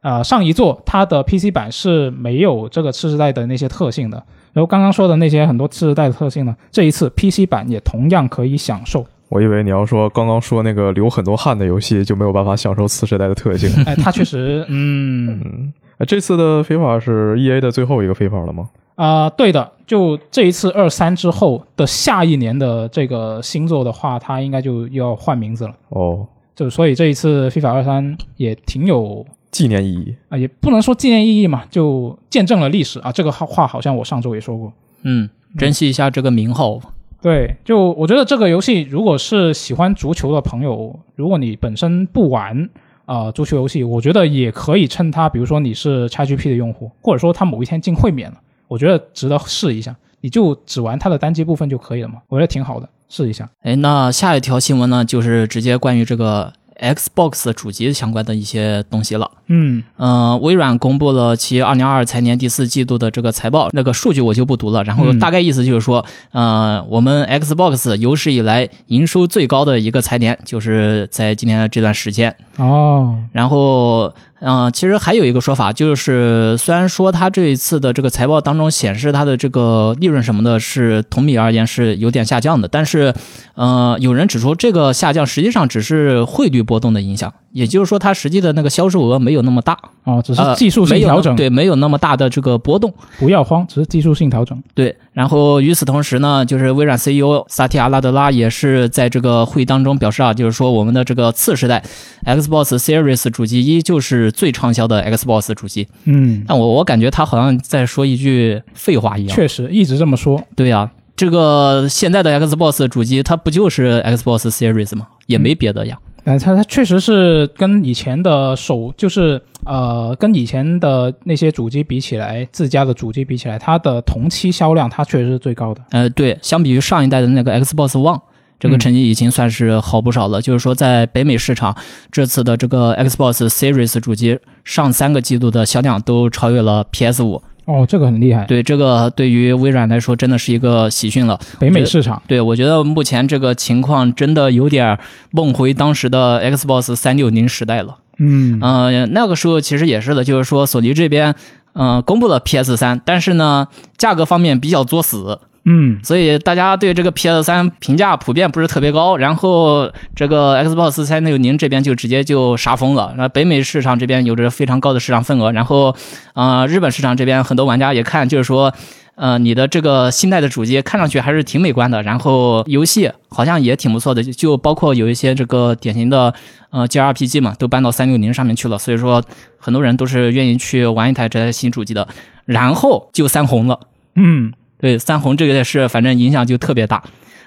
[0.00, 4.22] 啊上一座它的 PC 版是没有这个次世代的那些特性的。
[4.52, 9.04] 然后刚刚说的那些很多次世代的特性呢，这一次 PC 版也同样可以享受。
[9.32, 13.70] 我以为你要说刚刚说那个流很多汗的游戏就没有办法享受次时代的特性。
[13.86, 15.72] 哎，它确实， 嗯。
[16.06, 18.68] 这次的非法是 E A 的最后一个非法了吗？
[18.96, 25.74] 啊、对的，就这一次二三之后的下一年的这个星座的话，它应该就要换名字了。
[25.88, 30.14] 哦，就所以这一次 FIFA 二三也挺有纪念意义。
[30.28, 33.10] 啊、也不能说纪念意义嘛，就见证了历史啊。
[33.10, 34.72] 这个话好像我上周也说过。
[35.04, 36.78] 嗯，珍惜一下这个名号。
[37.22, 42.68] 对，就我觉得这个游戏，如果是喜欢足球的朋友，如果你本身不玩
[43.04, 49.94] 啊、足球游戏，我觉得也可以趁它，比如说你是 XGP 的用户，或者说它某一天进会免了，我觉得值得试一下。
[50.20, 53.48] 你就只玩它的单机部分就可以了嘛，我觉得挺好的，试一下。
[53.62, 56.52] 哎，那下一条新闻呢，就是直接关于这个
[56.82, 59.30] Xbox 主机相关的一些东西了。
[59.46, 64.82] 嗯嗯，微软公布了其二零二二财年第四季度的这个财报，那个数据我就不读了。
[64.84, 72.34] 然后嗯大概意思就是说，呃，我们 Xbox 有史以来营收最高的一个财年，就是在今年的这段时间。
[72.56, 74.12] 哦，然后，
[74.44, 83.14] 嗯、其实还有一个说法，就是虽然说它这一次的这个财报当中显示它的这个利润什么的是同比而言是有点下降的，但是，
[83.54, 92.92] 呃，有人指出这个下降实际上只是汇率波动的影响，也就是说它实际的那个销售额没有那么大，哦，只是呃技术性调整，对，没有那么大的这个波动。
[93.18, 94.60] 不要慌，只是技术性调整。
[94.74, 101.82] 对，然后与此同时呢，就是微软 CEO 萨提亚拉德拉也是在这个会议当中表示啊，就是说我们的这个次世代
[102.24, 105.86] Xbox Series 主机依旧是最畅销的 Xbox 主机。
[106.04, 109.36] 嗯，但我我感觉他好像在说一句废话一样。
[109.36, 110.42] 确实一直这么说。
[110.56, 115.08] 对呀、这个现在的 Xbox 主机它不就是 Xbox Series 吗？
[115.26, 115.98] 也没别的呀。
[116.24, 125.82] 但它它确实是跟以前的手，就是呃，跟以前的那些主机比起来，自家的主机比起来，它的同期销量它确实是最高的。
[125.90, 128.20] 呃，对，相比于上一代的那个 Xbox One，
[128.60, 130.40] 这个成绩已经算是好不少了。
[130.40, 131.76] 就是说，在北美市场，
[132.10, 137.42] 这次的这个 Xbox Series 主机上三个季度的销量都超越了 PS 五。
[137.64, 138.44] 哦，这个很厉害。
[138.46, 141.38] 对，这个对于微软来说真的是一个喜讯了。
[141.60, 144.98] 北美市场，对，我觉得目前这个情况真的有点
[145.30, 147.98] 梦回当时的 Xbox 三六零时代了。
[148.18, 151.34] 嗯，呃，那个时候其实也是的，就是说索尼这边，
[151.72, 159.16] 呃，公布了 PS 三，但是呢，价格方面比较作死，嗯，所以大家对这个 PS 三评价普遍不是特别高。
[159.16, 163.14] 然后这个 Xbox 三六零这边就直接就杀疯了。
[163.16, 165.94] 那北美市场这边有着非常高的市场份额，然后，
[166.34, 168.72] 呃，日本市场这边很多玩家也看，就是说。
[169.14, 176.32] 呃，你的这个新代的主机看上去还是挺美观的，然后游戏好像也挺不错的，就就包括有一些这个典型的
[176.70, 179.22] 呃 JRPG 嘛，都搬到三六零上面去了，所以说
[179.58, 182.08] 很多人都是愿意去玩一台这台新主机的。
[182.46, 183.80] 然后就三红了，
[184.16, 184.50] 嗯，
[184.82, 187.02] 对三红这个也是反正影响就特别大。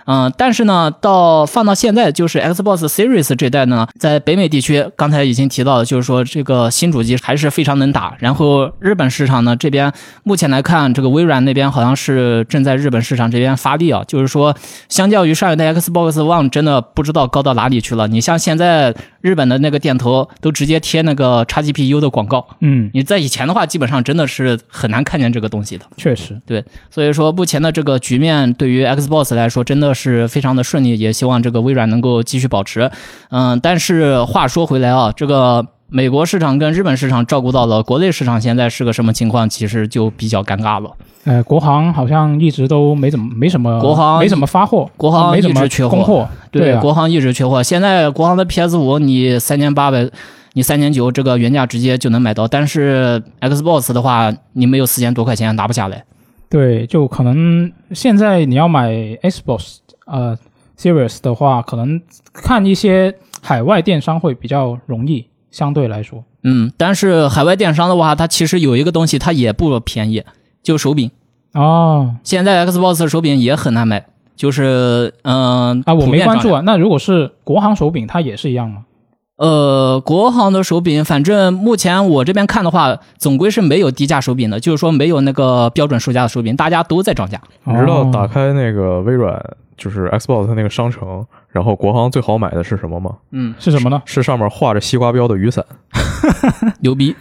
[0.08, 8.16] 嗯，但是呢，到放到现在，就是 Xbox Series 这代呢，在北美地区，刚才已经提到了，就是说这个新主机还是非常能打。
[8.20, 14.56] 然后日本市场呢，这边目前来看，这个微软那边好像是正在日本市场这边发力啊，就是说，
[14.90, 18.08] 相较于上一代 Xbox One，真的不知道高到哪里去了。
[18.08, 18.94] 你像现在
[19.26, 25.86] 日本的那个店头都直接贴那个 XGPU 的广告，嗯，你在以前的话，基本上真的是很难看见这个东西的。
[25.98, 32.92] 确实，对所以说，目前的这个局面对于 Xbox 来说真的是非常的顺利，也希望这个微软能够继续保持。
[33.30, 35.66] 嗯，但是话说回来啊，这个
[35.96, 40.92] 美国市场跟日本市场照顾到了，国内市场现在是个什么情况，其实就比较尴尬了。
[41.24, 50.10] 呃，国行好像一直都没怎么没什么，国行没怎么发货，国行没怎么一直缺货对啊，国行一直缺货，现在国行的 PS 五你三千八百。
[50.58, 56.06] 你三千九这个原价直接就能买到，但是 Xbox 的话，你没有四千多块钱拿不下来。
[56.50, 58.90] 对，就可能现在你要买
[59.22, 60.38] Xbox 呃
[60.78, 66.22] Series 的话，可能看一些海外电商会比较容易，相对来说。
[66.44, 70.22] 嗯，但是海外电商的话，它其实有一个东西，它也不便宜，
[70.62, 71.10] 就手柄。
[71.54, 74.04] 哦，现在 Xbox 手柄也很难买，
[74.36, 76.06] 就是嗯、啊，我。
[76.06, 76.62] 没关注啊。
[76.66, 78.82] 那如果是国行手柄，它也是一样吗？
[79.38, 87.42] 呃，国行的手柄，反正目前我这边看的话，总归是没有低价手柄的，就是说没有那个标准售价的手柄，大家都在涨价。
[87.64, 89.34] 你知道哦打开那个微软
[89.78, 93.18] 就是 Xbox 它那个商城，然后国行最好买的是什么吗？
[93.32, 94.02] 嗯，是什么呢？
[94.06, 95.66] 是上面画着西瓜标的雨伞。
[96.82, 97.16] 牛逼。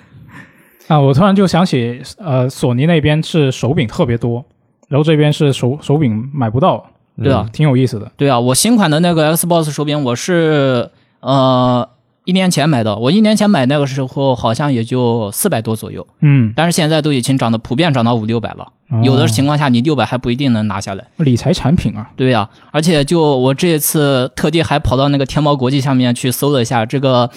[0.87, 4.45] 啊，我突然就想起，呃，索尼那边是手柄特别多，
[4.89, 6.87] 然后这边是手手柄买不到，
[7.23, 8.13] 对啊，挺有意思的。
[8.17, 10.91] 对啊，我新款的那个 Xbox 手柄，我是
[11.21, 11.89] 呃
[12.25, 18.67] 一年前买的，我一年前买那个时候好像也就四百多左右，嗯，但是现在都已经涨的普遍涨到五六百了，
[19.03, 21.05] 有的情况下你六百还不一定能拿下来。
[21.19, 27.29] 哦理财产品啊，对呀、而且就我这次特地还跑到那个天猫国际下面去搜了一下这个，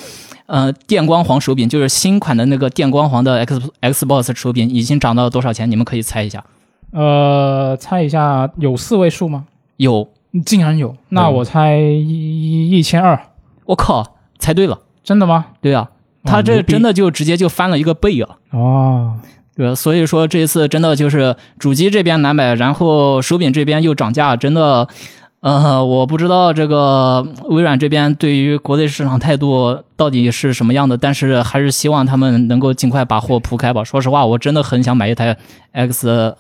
[0.46, 5.70] 呃，电光黄手柄，就是新款的那个电光黄的 X Xbox 手柄已经涨到了多少钱？
[5.70, 6.44] 你们可以猜一下。
[6.92, 9.46] 呃，猜一下有四位数吗？
[9.76, 10.08] 有，
[10.46, 13.20] 竟然有，那嗯我猜一一千二，
[13.66, 15.46] 我靠，猜对了，真的吗？
[15.62, 15.90] 对啊，
[16.24, 18.38] 他这真的就直接就翻了一个倍啊。
[18.52, 19.20] 哦，
[19.56, 24.88] 对，所以说这一次真的就是主机这边难买，然后手柄这边又涨价，真的，
[25.42, 33.84] 呃，我不知道这个微软这边对于国内市场态度到底是什么样的，但是还是希望他们能够尽快把货铺开吧。
[33.84, 35.38] 说实话，我真的很想买一台
[35.74, 36.34] Xbox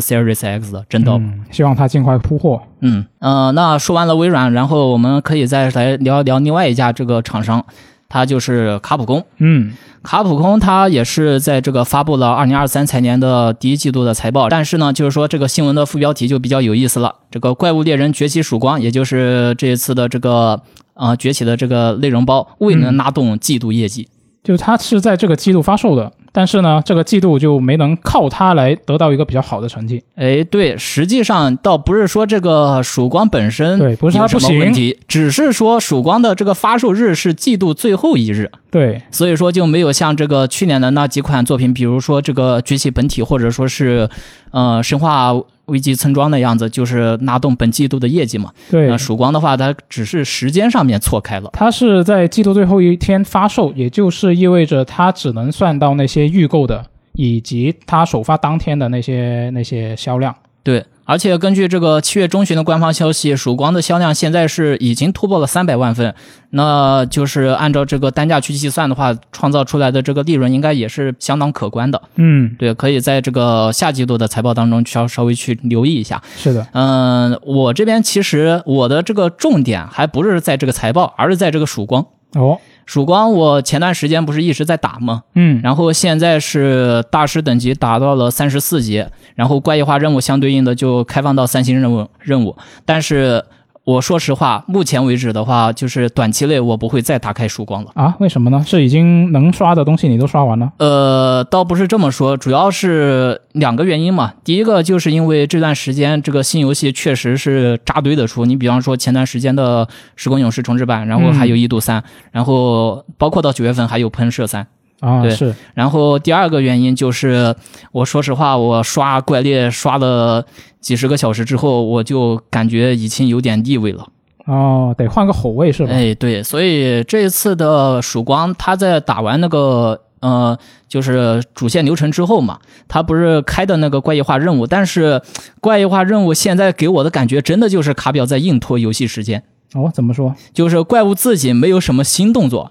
[0.00, 1.12] Series X 的，真的。
[1.12, 2.60] 嗯，希望它尽快铺货。
[2.80, 7.64] 嗯呃，那说完了微软，然后我们可以再来聊一聊另外一家这个厂商，
[8.12, 9.24] 它就是卡普空。
[9.38, 17.14] 嗯，卡普空它也是在这个发布了二零二三财年的第一季度的财报，但是呢，就是说这个新闻的副标题就比较有意思了。
[17.30, 20.60] 这个《怪物猎人崛起曙光》，也就是这一次的这个
[20.92, 24.06] 呃崛起的这个内容包，未能拉动季度业绩。
[24.42, 30.02] 就它是在这个季度发售的，但是呢，这个季度就没能靠它来得到一个比较好的成绩。
[30.16, 38.50] 哎，对，实际上倒不是说这个曙光本身对不是它有什么不行问题，只是说曙光的这个发售日是季度最后一日。
[38.70, 44.08] 对，所以说就没有像这个去年的那几款作品，比如说这个崛起本体，或者说是
[44.50, 45.32] 呃生化
[45.66, 48.50] 危机村庄的样子，就是拉动本季度的业绩嘛。
[48.70, 51.50] 对那，曙光的话，它只是时间上面错开了。
[51.52, 56.84] 它是在季度最后一天发售，也就是意味着它只能算到那些预购的
[57.14, 60.34] 以及它首发当天的那些那些销量。
[60.62, 66.14] 对，而且根据这个七月中旬的官方消息，曙光的销量现在是已经突破了三百万份，
[66.50, 72.00] 那就是按照这个单价去计算的话，创造出来的这个利润应该也是相当可观的。
[72.16, 76.22] 嗯，对，可以在这个下季度的财报当中稍稍微去留意一下。
[76.36, 82.06] 是的，嗯，我这边其实我的这个重点还不是在这个财报，而是在这个曙光。
[82.34, 85.22] 哦，曙光我前段时间不是一直在打吗？
[85.34, 89.04] 嗯，然后现在是大师等级达到了三十四级，
[89.34, 92.56] 然后怪异化任务相对应的就开放到三星任务任务。
[92.84, 93.44] 但是
[93.84, 97.90] 我说实话，目前为止的话，就是短期内我不会再打开曙光了。
[97.94, 98.62] 啊，为什么呢？
[98.64, 100.72] 是已经能刷的东西你都刷完了？
[100.78, 104.34] 呃，倒不是这么说，主要是两个原因嘛。
[104.44, 114.62] 第一个就是因为这段时间这个新游戏确实是扎堆的出，你比方说前段时间的《时空勇士重置版》，然后还有《异度三》，然后包括到九月份还有《喷射三》。
[115.02, 117.52] 啊，对是，然后第二个原因就是，
[117.90, 120.46] 我说实话，我刷怪猎刷了
[120.80, 124.06] 几十个小时之后，我就感觉已经有点腻味了。
[124.46, 125.92] 哦，得换个口味是吧？
[125.92, 135.20] 哎，对，所以这一次的曙光，他在打完那个呃，就是主线流程之后嘛，他不是开的那个怪异化任务，但是
[135.60, 139.42] 怪异化任务现在给我的感觉真的就是卡表在硬拖游戏时间，
[139.74, 140.32] 哦，怎么说？
[140.54, 142.70] 就是怪物自己没有什么新动作。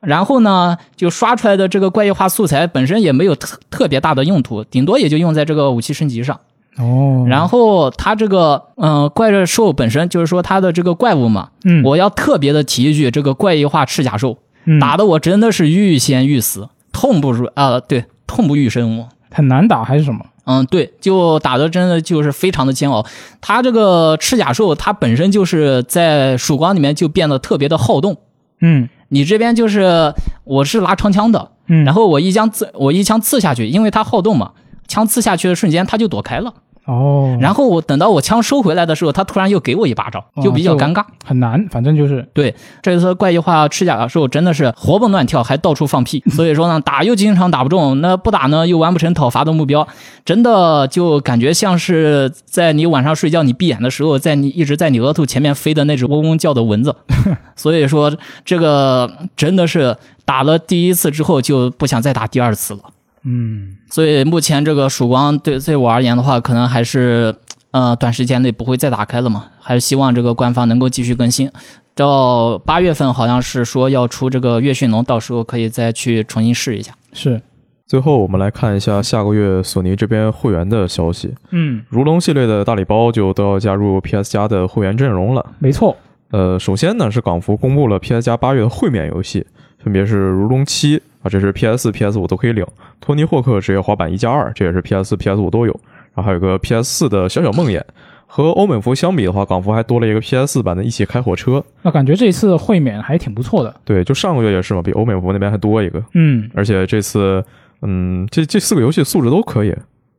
[0.00, 6.38] 然后呢，就刷出来的这个怪异化素材本身也没有特特别大的用途，顶多也就用在这个武器升级上。
[6.76, 18.98] 哦，然后它这个，嗯、怪兽本身就是说它的这个怪物嘛，嗯，我要特别的提一句，这个怪异化赤甲兽嗯打的我真的是欲仙欲死，痛不如啊、对，痛不欲生。
[18.98, 20.24] 我很难打还是什么？
[20.44, 23.04] 嗯，对，就打的真的就是非常的煎熬。
[23.40, 28.16] 它这个赤甲兽，它本身就是在曙光里面就变得特别的好动。
[28.60, 34.52] 嗯你这边就是我是拿长枪的，嗯，然后我一枪刺我一枪刺下去，因为它好动嘛，
[34.86, 36.54] 枪刺下去的瞬间它就躲开了。
[36.88, 41.04] 哦，然后我等到我枪收回来的时候，他突然又给我一巴掌，就比较尴尬。
[41.22, 46.24] 很难，反正就是对，这次怪异化吃甲的时候真的是活蹦乱跳，还到处放屁。
[46.32, 49.86] 所以说呢，打又经常打不中，那不打呢又完不成讨伐的目标，
[50.24, 56.96] 真的就感觉像是在你晚上睡觉你闭眼的时候，在你一直在你额头前面飞的那只嗡嗡叫的蚊子。
[57.54, 58.10] 所以说
[58.46, 59.94] 这个真的是
[60.24, 62.80] 打了第一次之后就不想再打第二次了。
[63.24, 67.34] 嗯，所以目前这个曙光对对我而言的话，可能还是
[67.72, 71.50] 呃短时间内不会再打开了嘛，还是希望这个官方能够继续更新。
[71.94, 76.92] 到八月份好像是说要出这个月驯龙，到时候可以再去重新试一下。
[77.12, 77.42] 是，
[77.86, 85.44] 最后我们来看一下下个月索尼这边会员的消息，嗯，如龙系列的大礼包就都要加入 PS 加的会员阵容了。
[85.58, 85.96] 没错，
[86.30, 89.44] 呃，首先呢是港服公布了 PS 加八月的会免游戏，
[89.82, 92.64] 分别是《如龙七》啊，这是 PS、PS 五都可以领；
[93.00, 95.72] 托尼霍克职业滑板一加二，这也是 PS、PS 五都有。
[96.14, 97.82] 然后还有个 PS 四的小小梦魇。
[98.30, 101.64] 和欧美服相比的话，港服还多了一个 PS 四版的一起开火车。
[101.80, 103.74] 那感觉这次会免还挺不错的。
[103.86, 106.04] 对，就上个月也是嘛，比欧美服那边还多一个。
[106.12, 107.42] 嗯，而且这次，
[107.80, 109.74] 嗯，这这四个游戏素质都可以，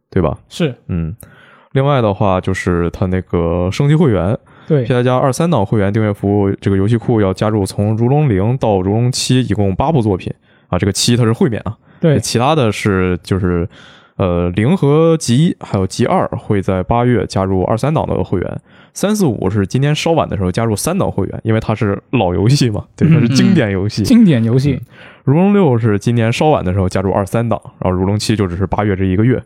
[0.10, 0.36] 对吧？
[0.50, 1.16] 是嗯。
[1.74, 4.36] 另外的话，就是它那个升级会员，
[4.68, 10.34] 对，PS 加二三档会员订阅服务，这个游戏库要加入从如龙零到如龙七，一共八部作品
[10.70, 10.80] 啊。
[10.80, 13.68] 这个七它是会免啊，对，其他的是就是，
[14.16, 18.62] 呃，零和极还有极二会在八月加入二三档的会员，
[18.94, 24.04] 三四五是今年稍晚的时候加入三档会员，因为它是老游戏嘛，对，它是经典游戏。
[24.04, 24.82] 经典游戏，
[25.24, 29.42] 如龙六是今年稍晚的时候加入二三档，然后如龙七就只是八月这一个月。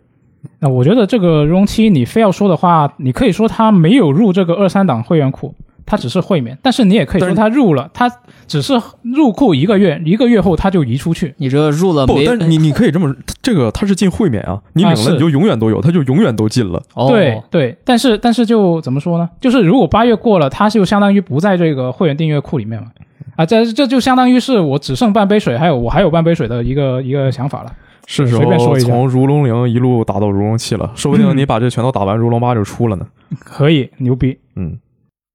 [0.60, 5.56] 那我觉得这个如龙七，你非要说的话，你可以说它没有入这个二三档会员库。
[5.94, 8.12] 它只是会免，但是你也可以说它入了，它
[8.48, 11.36] 只是入库一个月，一个月后它就移出去。
[11.38, 12.20] 你这入了不？
[12.26, 16.82] 但是你你可以这么，这个它是进会免啊，你领了你就永远都有，它就永远都进了。
[17.08, 19.30] 对对，但是但是就怎么说呢？
[19.40, 22.88] 就是如果八月过了，它就相当于不在这个会员订阅库里面了
[23.36, 27.72] 啊，这这就相当于是我只剩半杯水，还有我还有半杯水的一个一个想法了。
[28.08, 33.06] 是时候从如龙零一路打到如龙七了，说不定你把这全都打完，如龙八就出了呢。
[33.40, 34.78] 可以，牛逼，嗯。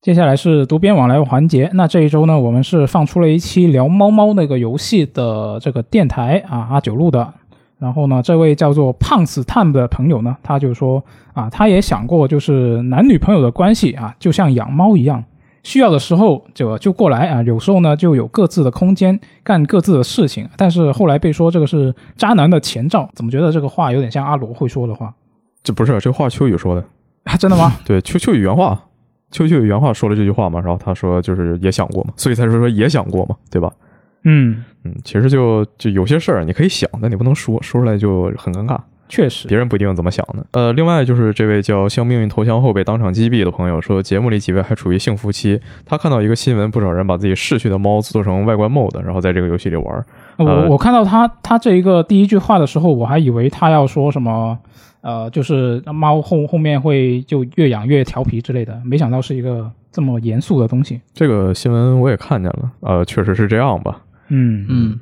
[0.09, 1.69] 接下来是读编往来环节。
[1.75, 7.35] 那这一周呢，我们是放出了一期聊猫猫那个游戏的这个电台啊，阿九录的。
[7.79, 11.05] 然后呢，这位叫做胖死探的朋友呢，他就说
[11.35, 15.23] 啊，他也想过，就是男女朋友的关系啊，就像养猫一样，
[15.63, 20.49] 需要的时候就就过来啊，有时候呢就有各自的空间干各自的事情。
[20.57, 25.13] 但是后来被说这个是渣男的前兆，怎么觉得这个话有点像阿罗会说的话？
[25.63, 26.83] 这不是这话秋雨说的
[27.25, 27.37] 啊？
[27.37, 27.75] 真的吗？
[27.85, 28.81] 对，秋秋雨原话。
[29.31, 33.71] 秋秋有原话说了这句话嘛，然后他说就是也想过嘛，所以他说说也想过嘛，对吧？
[34.25, 38.79] 嗯嗯，其实就就有些事儿你可以想，但你不能说，说出来就很尴尬。
[39.09, 40.45] 确实，别人不一定怎么想的。
[40.53, 45.59] 呃，另外就是这位叫向命运投降后被当场击毙的朋友说，节目里几位还处于幸福期。
[45.87, 50.05] 他看到一个新闻，不少人把自己逝去的猫做成外观 mod，然后在这个游戏里玩。
[50.37, 54.59] 我我看到他他这一个第一句话的时候，我还以为他要说什么。
[55.01, 61.01] 呃，就是猫后后面会就越养越调皮之类的，没想到是一个这么严肃的东西。
[61.12, 64.01] 这个新闻我也看见了，呃，确实是这样吧。
[64.29, 65.01] 嗯嗯。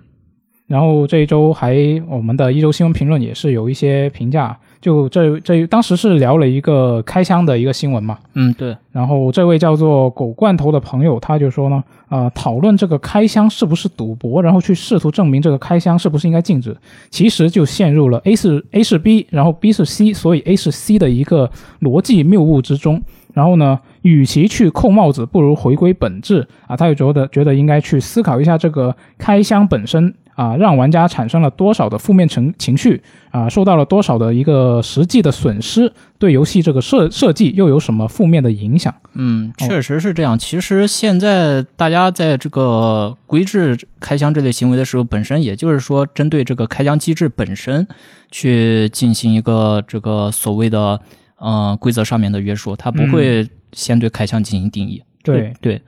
[0.66, 1.77] 然后这一周还
[2.09, 4.59] 我们的一周新闻评论也是有一些评价。
[4.81, 16.77] 就这这当时是聊了一个开箱的一个新闻嘛，嗯对，然后这位叫做狗罐头的朋友他就说呢，呃，讨论这个开箱是不是赌博，然后去试图证明这个开箱是不是应该禁止，
[17.11, 21.51] 其实就陷入了 A 是 A 是 B，然后 B 是 C，所以 A 是 C 的一个
[21.81, 23.03] 逻辑谬误之中。
[23.32, 26.77] 然后呢，与其去扣帽子，不如回归本质啊。
[26.77, 30.15] 他就觉得觉得应该去思考一下这个开箱本身。
[30.37, 38.95] 啊，让玩家产生了多少的负面情情绪啊，受到了多少的一个实际的损失，对游戏这个设设计又有什么负面的影响？
[39.15, 40.39] 嗯，确实是这样。
[40.39, 47.89] 其实现在大家在这个规制开箱这类行为的时候，本身也就是说针对这个开箱机制本身
[48.31, 51.01] 去进行一个这个所谓的
[51.38, 55.02] 呃规则上面的约束，它不会先对开枪进行定义。
[55.22, 55.80] 对对。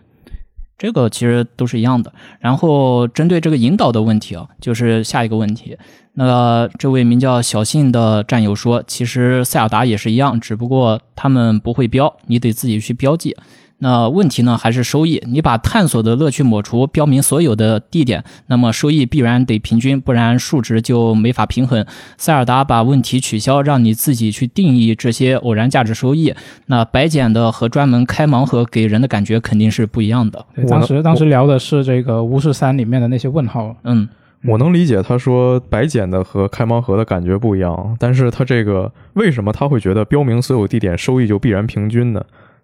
[0.77, 2.13] 这个其实都是一样的。
[2.39, 5.77] 然后针对这个引导的问题啊，就是下一个问题。
[6.13, 13.37] 那这位名叫小信的战友说，其实塞尔达也是一样，只不过他们不会标，你得自己去标记。
[13.81, 15.23] 那问题呢，还是收益？
[15.27, 21.87] 你把探索的乐趣抹除，标明所有的地点，那么收益必然得平均，不然数值就没法平衡。
[22.17, 26.35] 塞尔达把问题取消，让你自己去定义这些偶然价值收益。
[26.67, 30.45] 那白捡的和专门开盲盒给人的感觉肯定是不一样的。
[30.69, 33.77] 当时当时聊的是这个巫师三里面的那些问号。
[33.85, 34.09] 嗯，
[34.45, 42.21] 我能理解他说白捡的和开盲盒的感觉不一样，但是他这个为什么他会觉得标明所有地点收益就必然平均呢？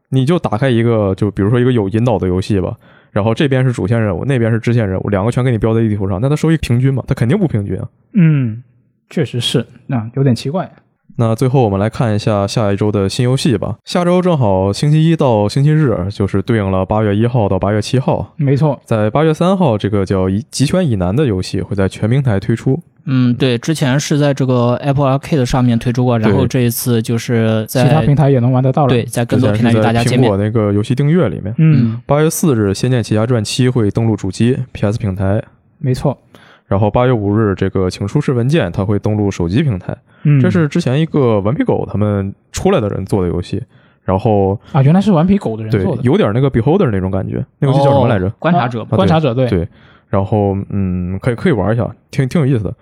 [0.09, 2.77] 你就打开一个，就比如说一个有引导的游戏吧，
[3.11, 7.03] 然后这边是主线任务，那边是支线任务，两个全给你标在地图上，那它收益平均吗？
[7.07, 7.89] 它肯定不平均啊。
[8.13, 8.63] 嗯，
[9.11, 10.71] 确实是，那有点奇怪。
[11.16, 13.77] 那最后我们来看一下下一周的新游戏吧。
[13.85, 18.35] 下周正好星期一到星期日，就是对应了八月一号到八月七号。
[18.36, 22.82] 没错，在八月三号，这个叫《极权以南》的游戏会在全平台推出。
[23.07, 28.89] 嗯，对，之前是在这个 Apple Arcade 上面推出过，然后这一次就是在其他平台也能玩得到了。
[28.89, 30.27] 对，在更多平台与大家见面。
[30.27, 31.55] 苹果那个游戏订阅里面。
[31.59, 35.45] 嗯，八月四日，《仙剑奇侠传七》会登陆主机 PS 平台。
[35.78, 36.19] 没错。
[36.66, 39.97] 然后八月五日，这个请出示文件，它会登录手机平台。
[40.23, 43.62] 嗯，这是之前一个顽皮狗他们出来的人做的游戏。
[44.03, 47.45] 然后啊，原来是顽皮狗的人做的，有点那个 Beholder 那种感觉。
[47.59, 48.28] 那游戏叫什么来着？
[48.39, 49.66] 观察者，观察者，对对。
[50.11, 52.74] 然后嗯，可以可以玩一下，挺挺有意思的。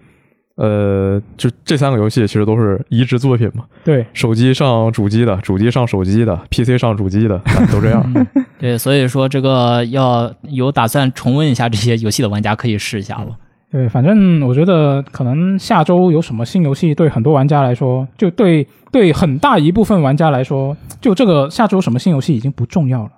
[0.56, 3.64] 呃，就这三个游戏其实都是移植作品嘛。
[3.84, 7.40] 对，手机上主机的，主机上手机的，PC 上主机的，
[7.72, 8.26] 都这样。
[8.58, 13.28] 对，所以说这个要有打算重温一下这些游戏的玩家可以试一下了。
[13.72, 23.10] 对，反正我觉得可能下周有什么新游戏，对很多玩家来说，就对对很大一部分玩家来说，就这个下周什么新游戏已经不重要了。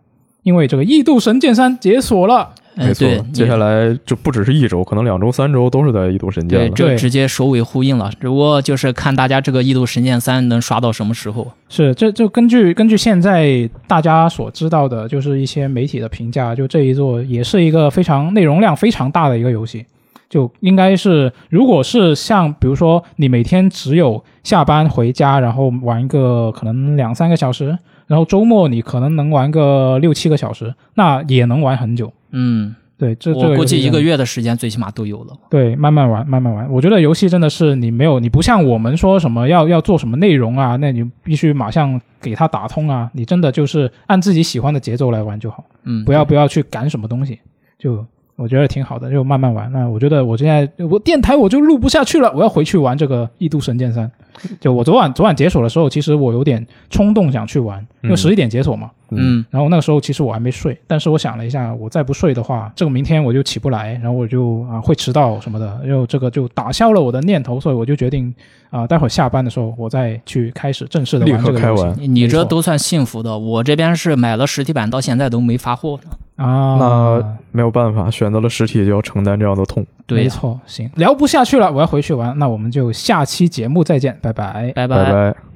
[0.45, 2.51] 因为这个《异度神剑三》解锁了。
[2.77, 6.75] 哎，没错对，，接下来就不只是一周，可能两周、三周都是在异度神剑对，了。
[6.75, 8.11] 这直接首尾呼应了。
[8.21, 11.51] 只不过就是看大家这个《异度神剑三》能刷到什么时候。
[11.69, 19.87] 是，这就根据根据现在大家所知道的，就是一些媒体的评价，就这一座也是一个非常内容量非常大的一个游戏，
[20.35, 27.79] 就应该是，如果是像比如说你每天只有下班回家，然后玩一个可能两三个小时，
[28.09, 32.13] 然后周末你可能能玩个六七个小时，那也能玩很久。
[32.33, 35.33] 嗯，对，这这我估计一个月的时间最起码都有了。
[35.49, 36.69] 对，慢慢玩，慢慢玩。
[36.69, 43.09] 我觉得游戏真的是你没有，你不像我们说什么要要做什么内容啊，那你必须马上给它打通啊。
[43.15, 47.39] 你真的就是按自己喜欢的节奏来玩就好，嗯，不要不要去赶什么东西。
[47.79, 48.05] 就
[48.37, 49.71] 我觉得挺好的，就慢慢玩。
[49.73, 54.07] 那我觉得我现在我电台我就录不下去了，我要回去玩这个《异度神剑三》。
[54.61, 58.91] 就我昨晚昨晚解锁的时候，其实我有点冲动想去玩，因为嗯十一点解锁嘛。
[59.17, 68.35] 嗯然后那个时候其实我还没睡，但是我想了一下，我再不睡的话，这个明天我就起不来，然后我就啊会迟到什么的，就这个就打消了我的念头，所以我就决定
[68.71, 71.95] 啊待会儿下班的时候我再去开始正式的这个游戏刻开完。
[71.97, 76.45] 你你这都算幸福的，我这边是买了实体版，到现在都没发货呢。
[76.45, 76.77] 啊。
[76.81, 79.87] 那没有办法，选择了实体就要承担这样的痛。
[80.07, 84.73] 对呀，没错，行，聊不下去了，我要回去玩，那我们就下期节目再见，拜拜。
[84.75, 85.54] 拜拜拜。